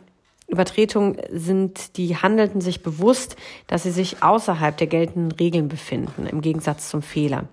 Übertretung 0.54 1.18
sind 1.32 1.98
die 1.98 2.16
Handelnden 2.16 2.62
sich 2.62 2.82
bewusst, 2.84 3.36
dass 3.68 3.84
sie 3.84 3.92
sich 3.92 4.24
außerhalb 4.24 4.78
der 4.78 4.88
geltenden 4.88 5.32
Regeln 5.32 5.68
befinden, 5.68 6.28
im 6.28 6.42
Gegensatz 6.42 6.90
zum 6.90 7.02
Fehler. 7.02 7.46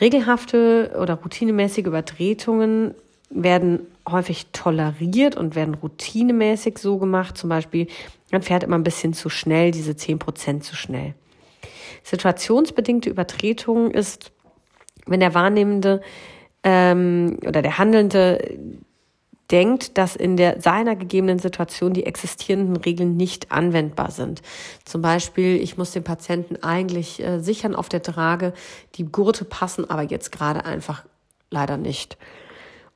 Regelhafte 0.00 0.96
oder 1.00 1.14
routinemäßige 1.14 1.86
Übertretungen 1.86 2.94
werden 3.28 3.80
häufig 4.08 4.46
toleriert 4.52 5.36
und 5.36 5.54
werden 5.54 5.74
routinemäßig 5.74 6.78
so 6.78 6.98
gemacht. 6.98 7.36
Zum 7.36 7.50
Beispiel, 7.50 7.86
man 8.32 8.42
fährt 8.42 8.64
immer 8.64 8.76
ein 8.76 8.82
bisschen 8.82 9.12
zu 9.12 9.28
schnell, 9.28 9.70
diese 9.70 9.94
zehn 9.94 10.18
Prozent 10.18 10.64
zu 10.64 10.74
schnell. 10.74 11.14
Situationsbedingte 12.02 13.10
Übertretung 13.10 13.90
ist, 13.90 14.32
wenn 15.06 15.20
der 15.20 15.34
Wahrnehmende 15.34 16.00
ähm, 16.64 17.38
oder 17.46 17.62
der 17.62 17.78
Handelnde 17.78 18.58
denkt, 19.50 19.98
dass 19.98 20.16
in 20.16 20.36
der 20.36 20.60
seiner 20.60 20.96
gegebenen 20.96 21.38
Situation 21.38 21.92
die 21.92 22.06
existierenden 22.06 22.76
Regeln 22.76 23.16
nicht 23.16 23.52
anwendbar 23.52 24.10
sind. 24.10 24.42
Zum 24.84 25.02
Beispiel, 25.02 25.56
ich 25.56 25.76
muss 25.76 25.92
den 25.92 26.04
Patienten 26.04 26.62
eigentlich 26.62 27.22
äh, 27.22 27.40
sichern 27.40 27.74
auf 27.74 27.88
der 27.88 28.02
Trage, 28.02 28.52
die 28.94 29.04
Gurte 29.04 29.44
passen 29.44 29.88
aber 29.88 30.02
jetzt 30.02 30.32
gerade 30.32 30.64
einfach 30.64 31.04
leider 31.50 31.76
nicht. 31.76 32.16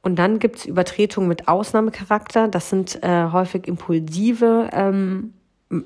Und 0.02 0.16
dann 0.16 0.38
gibt's 0.38 0.66
Übertretungen 0.66 1.28
mit 1.28 1.48
Ausnahmecharakter. 1.48 2.48
Das 2.48 2.68
sind 2.68 3.02
äh, 3.02 3.30
häufig 3.32 3.66
impulsive 3.66 4.68
ähm, 4.72 5.32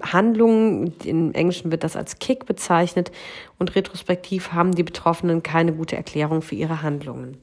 Handlungen. 0.02 0.92
Im 1.04 1.32
Englischen 1.34 1.70
wird 1.70 1.84
das 1.84 1.94
als 1.94 2.18
Kick 2.18 2.44
bezeichnet. 2.44 3.12
Und 3.58 3.76
retrospektiv 3.76 4.52
haben 4.52 4.72
die 4.72 4.82
Betroffenen 4.82 5.44
keine 5.44 5.72
gute 5.72 5.96
Erklärung 5.96 6.42
für 6.42 6.56
ihre 6.56 6.82
Handlungen. 6.82 7.38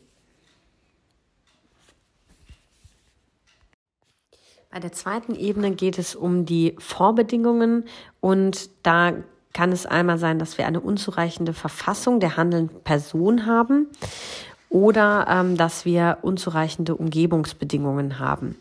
Bei 4.76 4.82
der 4.82 4.92
zweiten 4.92 5.36
Ebene 5.36 5.72
geht 5.72 5.98
es 5.98 6.16
um 6.16 6.46
die 6.46 6.76
Vorbedingungen 6.80 7.86
und 8.20 8.70
da 8.84 9.14
kann 9.54 9.72
es 9.72 9.86
einmal 9.86 10.18
sein, 10.18 10.38
dass 10.38 10.58
wir 10.58 10.68
eine 10.68 10.82
unzureichende 10.82 11.54
Verfassung 11.54 12.20
der 12.20 12.36
handelnden 12.36 12.82
Person 12.82 13.46
haben 13.46 13.88
oder 14.68 15.28
ähm, 15.30 15.56
dass 15.56 15.86
wir 15.86 16.18
unzureichende 16.24 16.94
Umgebungsbedingungen 16.94 18.20
haben. 18.20 18.58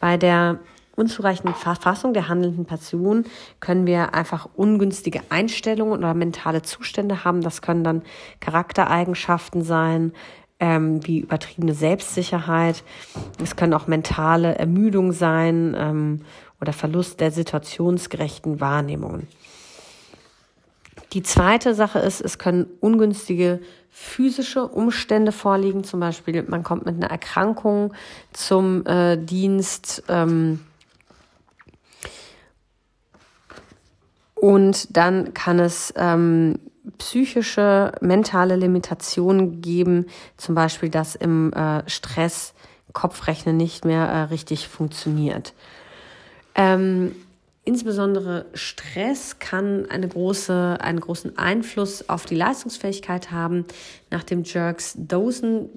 Bei 0.00 0.16
der 0.16 0.60
unzureichenden 0.96 1.54
Verfassung 1.54 2.14
der 2.14 2.28
handelnden 2.28 2.64
Person 2.64 3.26
können 3.60 3.86
wir 3.86 4.14
einfach 4.14 4.48
ungünstige 4.56 5.20
Einstellungen 5.28 5.98
oder 5.98 6.14
mentale 6.14 6.62
Zustände 6.62 7.22
haben. 7.22 7.42
Das 7.42 7.60
können 7.60 7.84
dann 7.84 8.00
Charaktereigenschaften 8.40 9.62
sein, 9.62 10.14
ähm, 10.64 11.06
wie 11.06 11.18
übertriebene 11.18 11.74
Selbstsicherheit. 11.74 12.82
Es 13.42 13.54
können 13.54 13.74
auch 13.74 13.86
mentale 13.86 14.54
Ermüdung 14.54 15.12
sein 15.12 15.76
ähm, 15.78 16.22
oder 16.58 16.72
Verlust 16.72 17.20
der 17.20 17.30
situationsgerechten 17.30 18.60
Wahrnehmungen. 18.60 19.28
Die 21.12 21.22
zweite 21.22 21.74
Sache 21.74 21.98
ist, 21.98 22.22
es 22.22 22.38
können 22.38 22.66
ungünstige 22.80 23.60
physische 23.90 24.66
Umstände 24.66 25.32
vorliegen. 25.32 25.84
Zum 25.84 26.00
Beispiel, 26.00 26.42
man 26.44 26.62
kommt 26.62 26.86
mit 26.86 26.96
einer 26.96 27.10
Erkrankung 27.10 27.92
zum 28.32 28.86
äh, 28.86 29.18
Dienst. 29.18 30.02
Ähm, 30.08 30.60
und 34.34 34.96
dann 34.96 35.34
kann 35.34 35.58
es 35.58 35.92
ähm, 35.96 36.58
psychische, 36.98 37.92
mentale 38.00 38.56
Limitationen 38.56 39.60
geben, 39.60 40.06
zum 40.36 40.54
Beispiel, 40.54 40.88
dass 40.88 41.14
im 41.14 41.52
äh, 41.52 41.88
Stress 41.88 42.54
Kopfrechnen 42.92 43.56
nicht 43.56 43.84
mehr 43.84 44.06
äh, 44.06 44.20
richtig 44.24 44.68
funktioniert. 44.68 45.52
Ähm, 46.54 47.16
insbesondere 47.64 48.46
Stress 48.54 49.38
kann 49.38 49.90
eine 49.90 50.08
große, 50.08 50.78
einen 50.80 51.00
großen 51.00 51.36
Einfluss 51.36 52.08
auf 52.08 52.24
die 52.24 52.36
Leistungsfähigkeit 52.36 53.30
haben. 53.30 53.64
Nach 54.10 54.22
dem 54.22 54.44
Jerks-Dawson, 54.44 55.70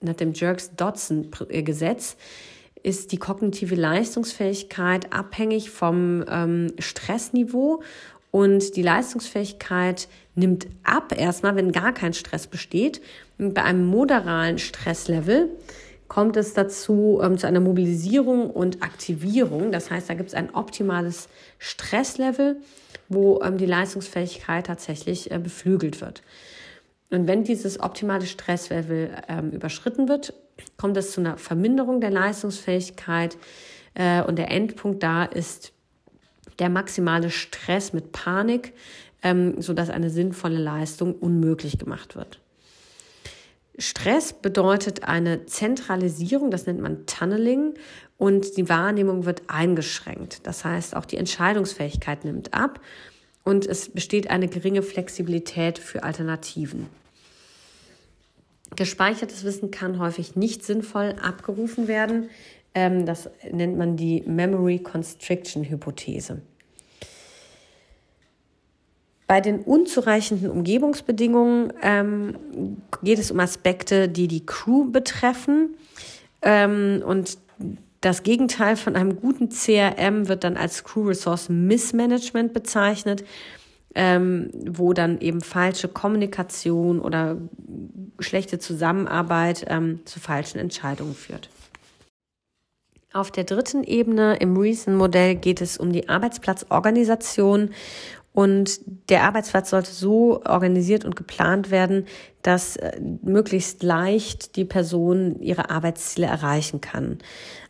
nach 0.00 0.14
dem 0.14 0.34
Jerks-Dodson-Gesetz 0.34 2.16
ist 2.82 3.10
die 3.10 3.16
kognitive 3.16 3.74
Leistungsfähigkeit 3.74 5.12
abhängig 5.12 5.70
vom 5.70 6.24
ähm, 6.28 6.72
Stressniveau 6.78 7.82
und 8.36 8.76
die 8.76 8.82
Leistungsfähigkeit 8.82 10.08
nimmt 10.34 10.66
ab 10.82 11.18
erstmal, 11.18 11.56
wenn 11.56 11.72
gar 11.72 11.94
kein 11.94 12.12
Stress 12.12 12.46
besteht. 12.46 13.00
Und 13.38 13.54
bei 13.54 13.62
einem 13.62 13.86
moderalen 13.86 14.58
Stresslevel 14.58 15.48
kommt 16.06 16.36
es 16.36 16.52
dazu 16.52 17.18
ähm, 17.22 17.38
zu 17.38 17.46
einer 17.46 17.60
Mobilisierung 17.60 18.50
und 18.50 18.82
Aktivierung. 18.82 19.72
Das 19.72 19.90
heißt, 19.90 20.10
da 20.10 20.12
gibt 20.12 20.28
es 20.28 20.34
ein 20.34 20.54
optimales 20.54 21.30
Stresslevel, 21.58 22.58
wo 23.08 23.40
ähm, 23.40 23.56
die 23.56 23.64
Leistungsfähigkeit 23.64 24.66
tatsächlich 24.66 25.30
äh, 25.30 25.38
beflügelt 25.38 26.02
wird. 26.02 26.22
Und 27.08 27.26
wenn 27.28 27.42
dieses 27.42 27.80
optimale 27.80 28.26
Stresslevel 28.26 29.12
ähm, 29.28 29.50
überschritten 29.50 30.10
wird, 30.10 30.34
kommt 30.76 30.98
es 30.98 31.12
zu 31.12 31.22
einer 31.22 31.38
Verminderung 31.38 32.02
der 32.02 32.10
Leistungsfähigkeit. 32.10 33.38
Äh, 33.94 34.20
und 34.24 34.36
der 34.36 34.50
Endpunkt 34.50 35.02
da 35.02 35.24
ist 35.24 35.72
der 36.58 36.68
maximale 36.68 37.30
Stress 37.30 37.92
mit 37.92 38.12
Panik, 38.12 38.72
ähm, 39.22 39.60
sodass 39.60 39.90
eine 39.90 40.10
sinnvolle 40.10 40.58
Leistung 40.58 41.14
unmöglich 41.14 41.78
gemacht 41.78 42.16
wird. 42.16 42.40
Stress 43.78 44.32
bedeutet 44.32 45.04
eine 45.04 45.44
Zentralisierung, 45.46 46.50
das 46.50 46.66
nennt 46.66 46.80
man 46.80 47.06
Tunneling, 47.06 47.74
und 48.18 48.56
die 48.56 48.68
Wahrnehmung 48.68 49.26
wird 49.26 49.42
eingeschränkt. 49.48 50.46
Das 50.46 50.64
heißt, 50.64 50.96
auch 50.96 51.04
die 51.04 51.18
Entscheidungsfähigkeit 51.18 52.24
nimmt 52.24 52.54
ab 52.54 52.80
und 53.44 53.66
es 53.66 53.90
besteht 53.90 54.30
eine 54.30 54.48
geringe 54.48 54.82
Flexibilität 54.82 55.78
für 55.78 56.02
Alternativen. 56.02 56.88
Gespeichertes 58.74 59.44
Wissen 59.44 59.70
kann 59.70 59.98
häufig 59.98 60.34
nicht 60.34 60.64
sinnvoll 60.64 61.14
abgerufen 61.22 61.86
werden, 61.86 62.30
das 62.76 63.30
nennt 63.50 63.78
man 63.78 63.96
die 63.96 64.22
Memory 64.26 64.80
Constriction 64.80 65.64
Hypothese. 65.64 66.42
Bei 69.26 69.40
den 69.40 69.60
unzureichenden 69.60 70.50
Umgebungsbedingungen 70.50 71.72
ähm, 71.82 72.36
geht 73.02 73.18
es 73.18 73.30
um 73.30 73.40
Aspekte, 73.40 74.08
die 74.08 74.28
die 74.28 74.44
Crew 74.44 74.90
betreffen. 74.90 75.74
Ähm, 76.42 77.02
und 77.04 77.38
das 78.02 78.22
Gegenteil 78.22 78.76
von 78.76 78.94
einem 78.94 79.16
guten 79.16 79.48
CRM 79.48 80.28
wird 80.28 80.44
dann 80.44 80.56
als 80.56 80.84
Crew 80.84 81.08
Resource 81.08 81.48
Mismanagement 81.48 82.52
bezeichnet, 82.52 83.24
ähm, 83.94 84.50
wo 84.68 84.92
dann 84.92 85.18
eben 85.20 85.40
falsche 85.40 85.88
Kommunikation 85.88 87.00
oder 87.00 87.38
schlechte 88.20 88.58
Zusammenarbeit 88.58 89.64
ähm, 89.68 90.00
zu 90.04 90.20
falschen 90.20 90.58
Entscheidungen 90.58 91.14
führt. 91.14 91.48
Auf 93.16 93.30
der 93.30 93.44
dritten 93.44 93.82
Ebene 93.82 94.36
im 94.40 94.58
Reason-Modell 94.58 95.36
geht 95.36 95.62
es 95.62 95.78
um 95.78 95.90
die 95.90 96.10
Arbeitsplatzorganisation 96.10 97.70
und 98.34 98.80
der 99.08 99.22
Arbeitsplatz 99.22 99.70
sollte 99.70 99.90
so 99.90 100.42
organisiert 100.44 101.06
und 101.06 101.16
geplant 101.16 101.70
werden, 101.70 102.04
dass 102.42 102.76
äh, 102.76 103.00
möglichst 103.22 103.82
leicht 103.82 104.56
die 104.56 104.66
Person 104.66 105.40
ihre 105.40 105.70
Arbeitsziele 105.70 106.26
erreichen 106.26 106.82
kann. 106.82 107.16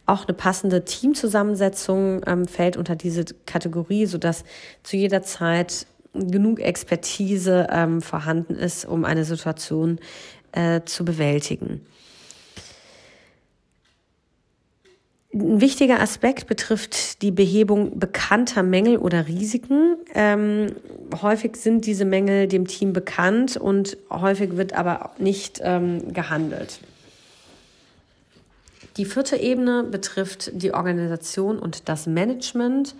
Auch 0.04 0.26
eine 0.26 0.34
passende 0.34 0.84
Teamzusammensetzung 0.84 2.22
ähm, 2.26 2.48
fällt 2.48 2.76
unter 2.76 2.96
diese 2.96 3.24
Kategorie, 3.46 4.06
sodass 4.06 4.42
zu 4.82 4.96
jeder 4.96 5.22
Zeit 5.22 5.86
genug 6.12 6.58
Expertise 6.58 7.68
ähm, 7.70 8.02
vorhanden 8.02 8.56
ist, 8.56 8.84
um 8.84 9.04
eine 9.04 9.24
Situation 9.24 10.00
äh, 10.50 10.80
zu 10.86 11.04
bewältigen. 11.04 11.82
Ein 15.36 15.60
wichtiger 15.60 16.00
Aspekt 16.00 16.46
betrifft 16.46 17.20
die 17.20 17.30
Behebung 17.30 17.98
bekannter 17.98 18.62
Mängel 18.62 18.96
oder 18.96 19.26
Risiken. 19.26 19.98
Ähm, 20.14 20.68
häufig 21.20 21.56
sind 21.56 21.84
diese 21.84 22.06
Mängel 22.06 22.48
dem 22.48 22.66
Team 22.66 22.94
bekannt 22.94 23.58
und 23.58 23.98
häufig 24.08 24.56
wird 24.56 24.72
aber 24.72 25.10
nicht 25.18 25.60
ähm, 25.62 26.14
gehandelt. 26.14 26.80
Die 28.96 29.04
vierte 29.04 29.36
Ebene 29.36 29.84
betrifft 29.84 30.52
die 30.54 30.72
Organisation 30.72 31.58
und 31.58 31.90
das 31.90 32.06
Management. 32.06 32.94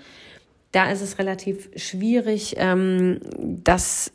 Da 0.73 0.91
ist 0.91 1.01
es 1.01 1.19
relativ 1.19 1.71
schwierig, 1.75 2.57
ähm, 2.59 3.19
das 3.39 4.13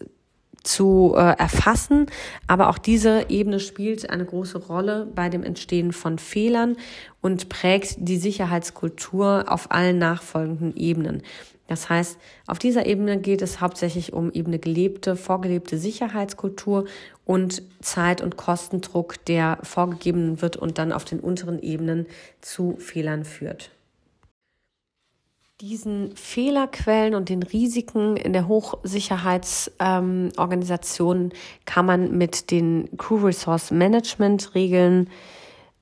zu 0.64 1.14
äh, 1.16 1.38
erfassen. 1.38 2.08
Aber 2.48 2.70
auch 2.70 2.78
diese 2.78 3.30
Ebene 3.30 3.60
spielt 3.60 4.10
eine 4.10 4.26
große 4.26 4.58
Rolle 4.58 5.08
bei 5.14 5.30
dem 5.30 5.44
Entstehen 5.44 5.94
von 5.94 6.20
Fehlern 6.20 6.78
und 7.22 7.50
prägt 7.50 7.96
die 7.98 8.18
Sicherheitskultur 8.18 9.46
auf 9.48 9.72
allen 9.72 9.98
nachfolgenden 9.98 10.76
Ebenen. 10.76 11.24
Das 11.68 11.90
heißt, 11.90 12.18
auf 12.48 12.60
dieser 12.60 12.86
Ebene 12.86 13.18
geht 13.18 13.42
es 13.42 13.62
hauptsächlich 13.62 14.12
um 14.12 14.32
eben 14.34 14.48
eine 14.48 14.60
gelebte, 14.60 15.16
vorgelebte 15.16 15.78
Sicherheitskultur 15.78 16.86
und 17.24 17.64
Zeit- 17.82 18.22
und 18.22 18.36
Kostendruck, 18.36 19.24
der 19.26 19.58
vorgegeben 19.64 20.42
wird 20.42 20.58
und 20.58 20.78
dann 20.78 20.92
auf 20.92 21.06
den 21.06 21.22
unteren 21.22 21.62
Ebenen 21.62 22.08
zu 22.42 22.76
Fehlern 22.78 23.24
führt 23.24 23.72
diesen 25.62 26.16
Fehlerquellen 26.16 27.14
und 27.14 27.30
den 27.30 27.44
Risiken 27.44 28.18
in 28.18 28.34
der 28.34 28.48
Hochsicherheitsorganisation 28.48 31.22
ähm, 31.22 31.30
kann 31.66 31.86
man 31.86 32.18
mit 32.18 32.50
den 32.50 32.90
Crew 32.98 33.28
Resource 33.28 33.70
Management 33.70 34.56
Regeln 34.56 35.08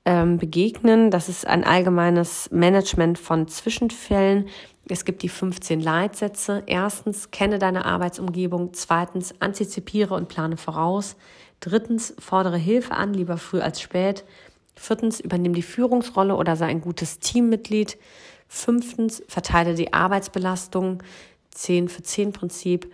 ähm, 0.04 0.36
begegnen. 0.36 1.10
Das 1.10 1.30
ist 1.30 1.46
ein 1.46 1.64
allgemeines 1.64 2.50
Management 2.50 3.18
von 3.18 3.48
Zwischenfällen. 3.48 4.48
Es 4.86 5.06
gibt 5.06 5.22
die 5.22 5.30
15 5.30 5.80
Leitsätze. 5.80 6.62
Erstens, 6.66 7.30
kenne 7.30 7.58
deine 7.58 7.86
Arbeitsumgebung. 7.86 8.74
Zweitens, 8.74 9.34
antizipiere 9.40 10.12
und 10.14 10.28
plane 10.28 10.58
voraus. 10.58 11.16
Drittens, 11.60 12.14
fordere 12.18 12.58
Hilfe 12.58 12.94
an, 12.94 13.14
lieber 13.14 13.38
früh 13.38 13.60
als 13.60 13.80
spät. 13.80 14.26
Viertens, 14.74 15.20
übernimm 15.20 15.54
die 15.54 15.62
Führungsrolle 15.62 16.36
oder 16.36 16.56
sei 16.56 16.66
ein 16.66 16.82
gutes 16.82 17.18
Teammitglied. 17.18 17.96
Fünftens, 18.52 19.22
verteile 19.28 19.74
die 19.74 19.92
Arbeitsbelastung. 19.92 21.04
10 21.52 21.88
für 21.88 22.02
10 22.02 22.32
Prinzip. 22.32 22.92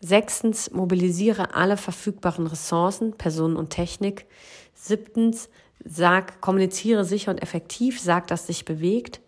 Sechstens, 0.00 0.72
mobilisiere 0.72 1.54
alle 1.54 1.76
verfügbaren 1.76 2.48
Ressourcen, 2.48 3.12
Personen 3.12 3.54
und 3.54 3.70
Technik. 3.70 4.26
Siebtens, 4.74 5.48
sag, 5.84 6.40
kommuniziere 6.40 7.04
sicher 7.04 7.30
und 7.30 7.40
effektiv, 7.40 8.00
sag, 8.00 8.26
dass 8.26 8.48
sich 8.48 8.64
bewegt. 8.64 9.20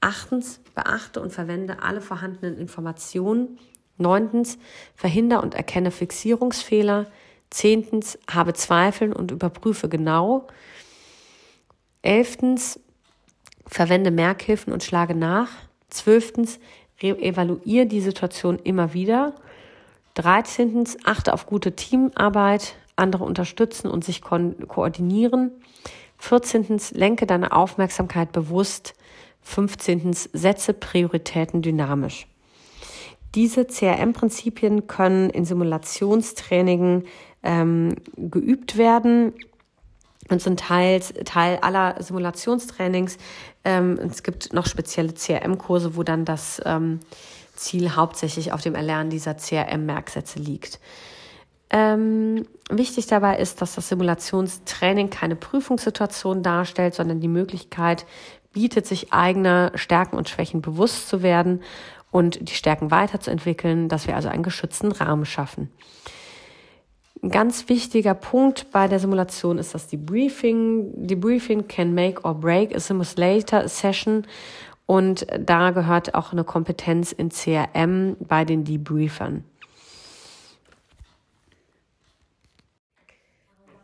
Achtens, 0.00 0.60
beachte 0.76 1.20
und 1.20 1.32
verwende 1.32 1.82
alle 1.82 2.00
vorhandenen 2.00 2.56
Informationen. 2.56 3.58
Neuntens, 3.96 4.56
verhindere 4.94 5.42
und 5.42 5.54
erkenne 5.56 5.90
Fixierungsfehler. 5.90 7.06
Zehntens, 7.50 8.20
habe 8.30 8.54
Zweifel 8.54 9.12
und 9.12 9.32
überprüfe 9.32 9.88
genau. 9.88 10.46
Elftens, 12.02 12.78
verwende 13.66 14.10
Merkhilfen 14.10 14.72
und 14.72 14.82
schlage 14.82 15.14
nach. 15.14 15.48
Zwölftens, 15.90 16.58
evaluiere 17.00 17.86
die 17.86 18.00
Situation 18.00 18.58
immer 18.58 18.94
wieder. 18.94 19.34
Dreizehntens, 20.14 20.96
achte 21.04 21.32
auf 21.32 21.46
gute 21.46 21.74
Teamarbeit, 21.74 22.76
andere 22.96 23.24
unterstützen 23.24 23.88
und 23.88 24.04
sich 24.04 24.22
ko 24.22 24.38
koordinieren. 24.68 25.50
Vierzehntens, 26.18 26.92
lenke 26.92 27.26
deine 27.26 27.52
Aufmerksamkeit 27.52 28.32
bewusst. 28.32 28.94
Fünfzehntens, 29.42 30.30
setze 30.32 30.72
Prioritäten 30.72 31.60
dynamisch. 31.60 32.26
Diese 33.34 33.66
CRM-Prinzipien 33.66 34.86
können 34.86 35.28
in 35.30 35.44
Simulationstrainings 35.44 37.04
ähm, 37.42 37.96
geübt 38.16 38.78
werden 38.78 39.34
und 40.30 40.40
sind 40.40 40.60
teils, 40.60 41.12
Teil 41.24 41.58
aller 41.58 42.02
Simulationstrainings. 42.02 43.18
Ähm, 43.64 43.98
es 44.10 44.22
gibt 44.22 44.52
noch 44.52 44.66
spezielle 44.66 45.12
CRM-Kurse, 45.12 45.96
wo 45.96 46.02
dann 46.02 46.24
das 46.24 46.60
ähm, 46.64 47.00
Ziel 47.54 47.94
hauptsächlich 47.94 48.52
auf 48.52 48.62
dem 48.62 48.74
Erlernen 48.74 49.10
dieser 49.10 49.34
CRM-Merksätze 49.36 50.38
liegt. 50.38 50.80
Ähm, 51.70 52.46
wichtig 52.70 53.06
dabei 53.06 53.38
ist, 53.38 53.60
dass 53.60 53.74
das 53.74 53.88
Simulationstraining 53.88 55.10
keine 55.10 55.36
Prüfungssituation 55.36 56.42
darstellt, 56.42 56.94
sondern 56.94 57.20
die 57.20 57.28
Möglichkeit 57.28 58.06
bietet, 58.52 58.86
sich 58.86 59.12
eigener 59.12 59.72
Stärken 59.74 60.16
und 60.16 60.28
Schwächen 60.28 60.62
bewusst 60.62 61.08
zu 61.08 61.22
werden 61.22 61.62
und 62.10 62.48
die 62.48 62.54
Stärken 62.54 62.90
weiterzuentwickeln, 62.92 63.88
dass 63.88 64.06
wir 64.06 64.14
also 64.14 64.28
einen 64.28 64.44
geschützten 64.44 64.92
Rahmen 64.92 65.24
schaffen. 65.24 65.70
Ein 67.24 67.30
ganz 67.30 67.70
wichtiger 67.70 68.12
Punkt 68.12 68.70
bei 68.70 68.86
der 68.86 68.98
Simulation 68.98 69.56
ist 69.56 69.72
das 69.72 69.86
Debriefing. 69.86 71.06
Debriefing 71.06 71.66
can 71.66 71.94
make 71.94 72.22
or 72.22 72.34
break 72.34 72.76
a 72.76 72.78
simulator 72.78 73.66
session 73.66 74.26
und 74.84 75.26
da 75.40 75.70
gehört 75.70 76.14
auch 76.14 76.32
eine 76.32 76.44
Kompetenz 76.44 77.12
in 77.12 77.30
CRM 77.30 78.18
bei 78.20 78.44
den 78.44 78.64
Debriefern. 78.64 79.42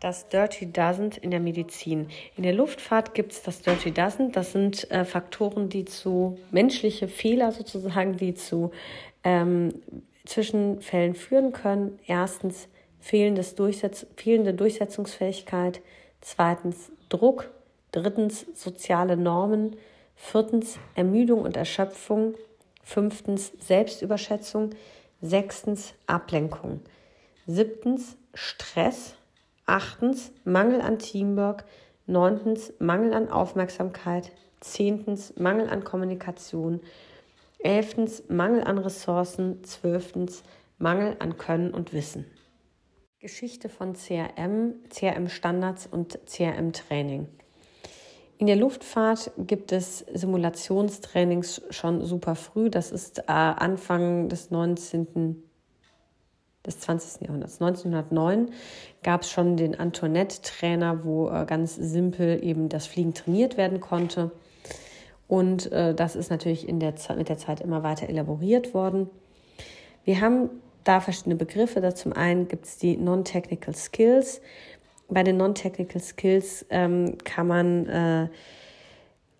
Das 0.00 0.28
Dirty 0.28 0.70
Dozen 0.70 1.12
in 1.22 1.30
der 1.30 1.40
Medizin. 1.40 2.08
In 2.36 2.42
der 2.42 2.52
Luftfahrt 2.52 3.14
gibt 3.14 3.32
es 3.32 3.42
das 3.42 3.62
Dirty 3.62 3.90
Dozen. 3.90 4.32
Das 4.32 4.52
sind 4.52 4.90
äh, 4.90 5.06
Faktoren, 5.06 5.70
die 5.70 5.86
zu 5.86 6.36
menschliche 6.50 7.08
Fehler 7.08 7.52
sozusagen, 7.52 8.18
die 8.18 8.34
zu 8.34 8.70
ähm, 9.24 9.80
Zwischenfällen 10.26 11.14
führen 11.14 11.52
können. 11.52 11.98
Erstens 12.06 12.68
fehlendes 13.00 13.54
Durchsetz 13.54 14.06
fehlende 14.16 14.54
Durchsetzungsfähigkeit. 14.54 15.80
Zweitens 16.20 16.92
Druck. 17.08 17.50
Drittens 17.92 18.46
soziale 18.54 19.16
Normen. 19.16 19.76
Viertens 20.14 20.78
Ermüdung 20.94 21.42
und 21.42 21.56
Erschöpfung. 21.56 22.34
Fünftens 22.84 23.52
Selbstüberschätzung. 23.58 24.70
Sechstens 25.22 25.94
Ablenkung. 26.06 26.80
Siebtens 27.46 28.16
Stress. 28.34 29.14
Achtens 29.66 30.30
Mangel 30.44 30.80
an 30.80 30.98
Teamwork. 30.98 31.64
Neuntens 32.06 32.72
Mangel 32.78 33.14
an 33.14 33.30
Aufmerksamkeit. 33.30 34.30
Zehntens 34.60 35.34
Mangel 35.36 35.70
an 35.70 35.84
Kommunikation. 35.84 36.80
Elftens 37.58 38.24
Mangel 38.28 38.62
an 38.62 38.78
Ressourcen. 38.78 39.64
Zwölftens 39.64 40.42
Mangel 40.78 41.16
an 41.18 41.38
Können 41.38 41.72
und 41.72 41.92
Wissen. 41.92 42.26
Geschichte 43.20 43.68
von 43.68 43.92
CRM, 43.92 44.76
CRM-Standards 44.88 45.86
und 45.86 46.18
CRM-Training. 46.24 47.28
In 48.38 48.46
der 48.46 48.56
Luftfahrt 48.56 49.30
gibt 49.36 49.72
es 49.72 49.98
Simulationstrainings 50.14 51.60
schon 51.68 52.02
super 52.02 52.34
früh. 52.34 52.70
Das 52.70 52.90
ist 52.90 53.18
äh, 53.18 53.24
Anfang 53.26 54.30
des 54.30 54.50
19. 54.50 55.36
des 56.64 56.80
20. 56.80 57.26
Jahrhunderts. 57.26 57.60
1909 57.60 58.52
gab 59.02 59.20
es 59.20 59.30
schon 59.30 59.58
den 59.58 59.78
Antoinette-Trainer, 59.78 61.04
wo 61.04 61.28
äh, 61.28 61.44
ganz 61.44 61.76
simpel 61.76 62.42
eben 62.42 62.70
das 62.70 62.86
Fliegen 62.86 63.12
trainiert 63.12 63.58
werden 63.58 63.80
konnte. 63.80 64.30
Und 65.28 65.70
äh, 65.72 65.94
das 65.94 66.16
ist 66.16 66.30
natürlich 66.30 66.66
in 66.66 66.80
der 66.80 66.94
mit 67.18 67.28
der 67.28 67.36
Zeit 67.36 67.60
immer 67.60 67.82
weiter 67.82 68.08
elaboriert 68.08 68.72
worden. 68.72 69.10
Wir 70.04 70.22
haben 70.22 70.48
da 70.84 71.00
verschiedene 71.00 71.36
Begriffe. 71.36 71.80
Da 71.80 71.94
zum 71.94 72.12
einen 72.12 72.48
gibt 72.48 72.66
es 72.66 72.78
die 72.78 72.96
Non-Technical 72.96 73.74
Skills 73.74 74.40
bei 75.10 75.22
den 75.22 75.36
Non-Technical 75.36 76.00
Skills 76.00 76.64
ähm, 76.70 77.18
kann 77.24 77.46
man 77.46 77.86
äh, 77.88 78.28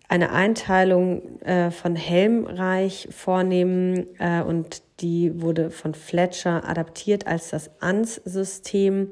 eine 0.07 0.31
Einteilung 0.31 1.39
äh, 1.41 1.71
von 1.71 1.95
Helmreich 1.95 3.07
vornehmen 3.11 4.07
äh, 4.19 4.41
und 4.41 4.83
die 4.99 5.41
wurde 5.41 5.71
von 5.71 5.93
Fletcher 5.93 6.67
adaptiert 6.67 7.25
als 7.25 7.49
das 7.49 7.71
ANS-System, 7.81 9.11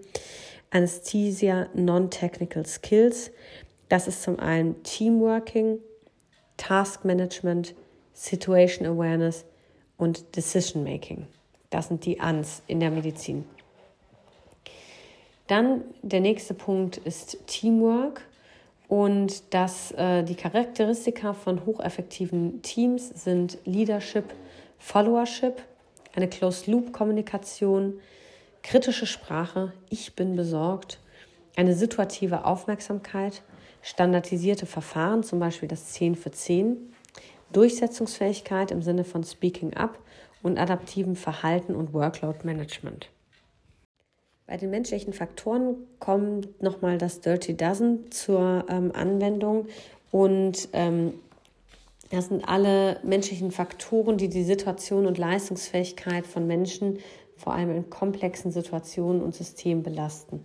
Anesthesia 0.69 1.67
Non-Technical 1.73 2.65
Skills. 2.65 3.31
Das 3.87 4.07
ist 4.07 4.21
zum 4.21 4.37
einen 4.39 4.83
Teamworking, 4.83 5.79
Task 6.57 7.05
Management, 7.05 7.73
Situation 8.13 8.85
Awareness 8.85 9.45
und 9.97 10.35
Decision 10.35 10.83
Making. 10.83 11.25
Das 11.69 11.87
sind 11.87 12.05
die 12.05 12.19
ANS 12.19 12.63
in 12.67 12.79
der 12.79 12.91
Medizin. 12.91 13.45
Dann 15.47 15.83
der 16.01 16.21
nächste 16.21 16.53
Punkt 16.53 16.97
ist 16.97 17.47
Teamwork 17.47 18.21
und 18.87 19.53
dass 19.53 19.91
äh, 19.91 20.23
die 20.23 20.35
Charakteristika 20.35 21.33
von 21.33 21.65
hocheffektiven 21.65 22.61
Teams 22.61 23.09
sind 23.09 23.57
Leadership, 23.65 24.25
Followership, 24.77 25.61
eine 26.15 26.27
Closed-Loop-Kommunikation, 26.27 27.99
kritische 28.63 29.05
Sprache, 29.05 29.73
ich 29.89 30.15
bin 30.15 30.35
besorgt, 30.35 30.99
eine 31.55 31.75
situative 31.75 32.45
Aufmerksamkeit, 32.45 33.41
standardisierte 33.81 34.65
Verfahren, 34.65 35.23
zum 35.23 35.39
Beispiel 35.39 35.67
das 35.67 35.93
10 35.93 36.15
für 36.15 36.31
10, 36.31 36.93
Durchsetzungsfähigkeit 37.53 38.71
im 38.71 38.81
Sinne 38.81 39.03
von 39.03 39.23
Speaking 39.23 39.73
Up 39.73 39.99
und 40.41 40.57
adaptiven 40.57 41.15
Verhalten 41.15 41.75
und 41.75 41.93
Workload 41.93 42.39
Management. 42.43 43.09
Bei 44.47 44.57
den 44.57 44.71
menschlichen 44.71 45.13
Faktoren 45.13 45.75
kommt 45.99 46.61
nochmal 46.61 46.97
das 46.97 47.21
Dirty 47.21 47.55
Dozen 47.55 48.11
zur 48.11 48.65
ähm, 48.67 48.91
Anwendung 48.95 49.67
und 50.11 50.69
ähm, 50.73 51.13
das 52.09 52.29
sind 52.29 52.47
alle 52.47 52.99
menschlichen 53.03 53.51
Faktoren, 53.51 54.17
die 54.17 54.29
die 54.29 54.43
Situation 54.43 55.05
und 55.05 55.19
Leistungsfähigkeit 55.19 56.25
von 56.25 56.47
Menschen 56.47 56.97
vor 57.37 57.53
allem 57.53 57.71
in 57.75 57.89
komplexen 57.89 58.51
Situationen 58.51 59.21
und 59.21 59.35
Systemen 59.35 59.83
belasten. 59.83 60.41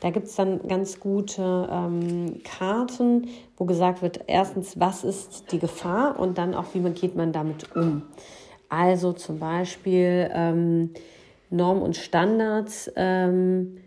Da 0.00 0.10
gibt 0.10 0.26
es 0.26 0.36
dann 0.36 0.66
ganz 0.68 1.00
gute 1.00 1.68
ähm, 1.70 2.40
Karten, 2.44 3.28
wo 3.56 3.64
gesagt 3.64 4.00
wird, 4.00 4.20
erstens, 4.28 4.78
was 4.78 5.02
ist 5.02 5.50
die 5.50 5.58
Gefahr 5.58 6.20
und 6.20 6.38
dann 6.38 6.54
auch, 6.54 6.66
wie 6.74 6.80
man, 6.80 6.94
geht 6.94 7.16
man 7.16 7.32
damit 7.32 7.74
um. 7.74 8.02
Also 8.68 9.12
zum 9.12 9.38
Beispiel, 9.38 10.30
ähm, 10.32 10.90
Normen 11.50 11.82
und 11.82 11.96
Standards, 11.96 12.90
ähm, 12.94 13.78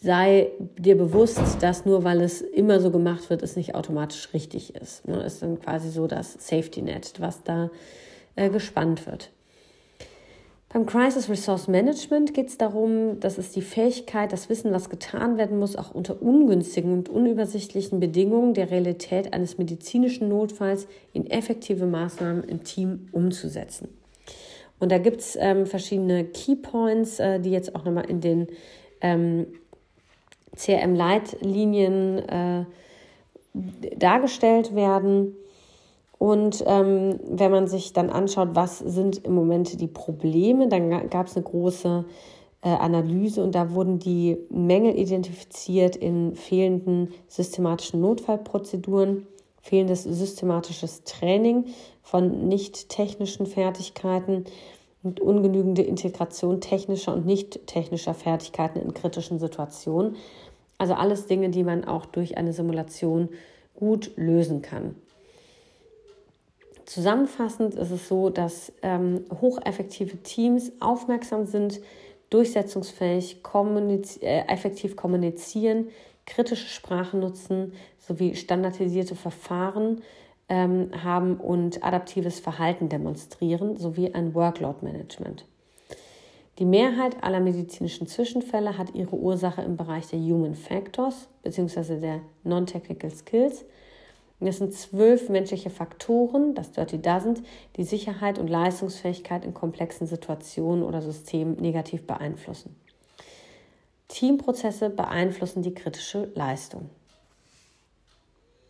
sei 0.00 0.50
dir 0.78 0.96
bewusst, 0.96 1.40
dass 1.60 1.84
nur 1.84 2.04
weil 2.04 2.20
es 2.20 2.40
immer 2.40 2.80
so 2.80 2.90
gemacht 2.90 3.28
wird, 3.28 3.42
es 3.42 3.56
nicht 3.56 3.74
automatisch 3.74 4.32
richtig 4.32 4.74
ist. 4.74 5.06
Ne? 5.08 5.22
Ist 5.22 5.42
dann 5.42 5.60
quasi 5.60 5.90
so 5.90 6.06
das 6.06 6.34
Safety 6.34 6.82
Net, 6.82 7.14
was 7.18 7.42
da 7.42 7.70
äh, 8.36 8.50
gespannt 8.50 9.06
wird. 9.06 9.30
Beim 10.72 10.86
Crisis 10.86 11.28
Resource 11.28 11.66
Management 11.66 12.32
geht 12.32 12.46
es 12.46 12.56
darum, 12.56 13.18
dass 13.18 13.38
es 13.38 13.50
die 13.50 13.60
Fähigkeit, 13.60 14.32
das 14.32 14.48
Wissen, 14.48 14.70
was 14.72 14.88
getan 14.88 15.36
werden 15.36 15.58
muss, 15.58 15.74
auch 15.74 15.92
unter 15.92 16.22
ungünstigen 16.22 16.92
und 16.92 17.08
unübersichtlichen 17.08 17.98
Bedingungen 17.98 18.54
der 18.54 18.70
Realität 18.70 19.32
eines 19.32 19.58
medizinischen 19.58 20.28
Notfalls 20.28 20.86
in 21.12 21.28
effektive 21.28 21.86
Maßnahmen 21.86 22.44
im 22.44 22.62
Team 22.62 23.08
umzusetzen. 23.10 23.88
Und 24.78 24.92
da 24.92 24.98
gibt 24.98 25.20
es 25.20 25.36
ähm, 25.40 25.66
verschiedene 25.66 26.24
Keypoints, 26.24 27.18
äh, 27.18 27.40
die 27.40 27.50
jetzt 27.50 27.74
auch 27.74 27.84
nochmal 27.84 28.08
in 28.08 28.20
den 28.20 28.46
ähm, 29.00 29.48
CRM-Leitlinien 30.54 32.18
äh, 32.28 32.64
dargestellt 33.96 34.76
werden. 34.76 35.34
Und 36.20 36.62
ähm, 36.66 37.18
wenn 37.30 37.50
man 37.50 37.66
sich 37.66 37.94
dann 37.94 38.10
anschaut, 38.10 38.50
was 38.52 38.78
sind 38.78 39.24
im 39.24 39.34
Moment 39.34 39.80
die 39.80 39.86
Probleme, 39.86 40.68
dann 40.68 41.08
gab 41.08 41.28
es 41.28 41.34
eine 41.34 41.46
große 41.46 42.04
äh, 42.60 42.68
Analyse 42.68 43.42
und 43.42 43.54
da 43.54 43.72
wurden 43.72 43.98
die 43.98 44.36
Mängel 44.50 44.98
identifiziert 44.98 45.96
in 45.96 46.34
fehlenden 46.34 47.14
systematischen 47.26 48.02
Notfallprozeduren, 48.02 49.26
fehlendes 49.62 50.02
systematisches 50.02 51.04
Training 51.04 51.68
von 52.02 52.48
nicht 52.48 52.90
technischen 52.90 53.46
Fertigkeiten 53.46 54.44
und 55.02 55.20
ungenügende 55.20 55.80
Integration 55.80 56.60
technischer 56.60 57.14
und 57.14 57.24
nicht 57.24 57.66
technischer 57.66 58.12
Fertigkeiten 58.12 58.78
in 58.78 58.92
kritischen 58.92 59.38
Situationen. 59.38 60.16
Also 60.76 60.92
alles 60.92 61.28
Dinge, 61.28 61.48
die 61.48 61.64
man 61.64 61.86
auch 61.86 62.04
durch 62.04 62.36
eine 62.36 62.52
Simulation 62.52 63.30
gut 63.74 64.12
lösen 64.16 64.60
kann. 64.60 64.96
Zusammenfassend 66.90 67.76
ist 67.76 67.92
es 67.92 68.08
so, 68.08 68.30
dass 68.30 68.72
ähm, 68.82 69.24
hocheffektive 69.40 70.24
Teams 70.24 70.72
aufmerksam 70.80 71.46
sind, 71.46 71.80
durchsetzungsfähig, 72.30 73.44
kommuniz 73.44 74.18
äh, 74.20 74.40
effektiv 74.48 74.96
kommunizieren, 74.96 75.86
kritische 76.26 76.66
Sprache 76.66 77.16
nutzen 77.16 77.74
sowie 78.00 78.34
standardisierte 78.34 79.14
Verfahren 79.14 80.02
ähm, 80.48 80.90
haben 81.04 81.36
und 81.36 81.84
adaptives 81.84 82.40
Verhalten 82.40 82.88
demonstrieren 82.88 83.76
sowie 83.76 84.12
ein 84.12 84.34
Workload-Management. 84.34 85.44
Die 86.58 86.64
Mehrheit 86.64 87.22
aller 87.22 87.38
medizinischen 87.38 88.08
Zwischenfälle 88.08 88.76
hat 88.76 88.96
ihre 88.96 89.14
Ursache 89.14 89.62
im 89.62 89.76
Bereich 89.76 90.08
der 90.08 90.18
Human 90.18 90.56
Factors 90.56 91.28
bzw. 91.44 92.00
der 92.00 92.20
Non-Technical 92.42 93.12
Skills– 93.12 93.64
das 94.46 94.58
sind 94.58 94.72
zwölf 94.72 95.28
menschliche 95.28 95.70
Faktoren, 95.70 96.54
das 96.54 96.72
Dirty 96.72 96.96
Doesn't, 96.96 97.42
die 97.76 97.84
Sicherheit 97.84 98.38
und 98.38 98.48
Leistungsfähigkeit 98.48 99.44
in 99.44 99.52
komplexen 99.52 100.06
Situationen 100.06 100.82
oder 100.82 101.02
Systemen 101.02 101.56
negativ 101.56 102.06
beeinflussen. 102.06 102.74
Teamprozesse 104.08 104.90
beeinflussen 104.90 105.62
die 105.62 105.74
kritische 105.74 106.30
Leistung. 106.34 106.90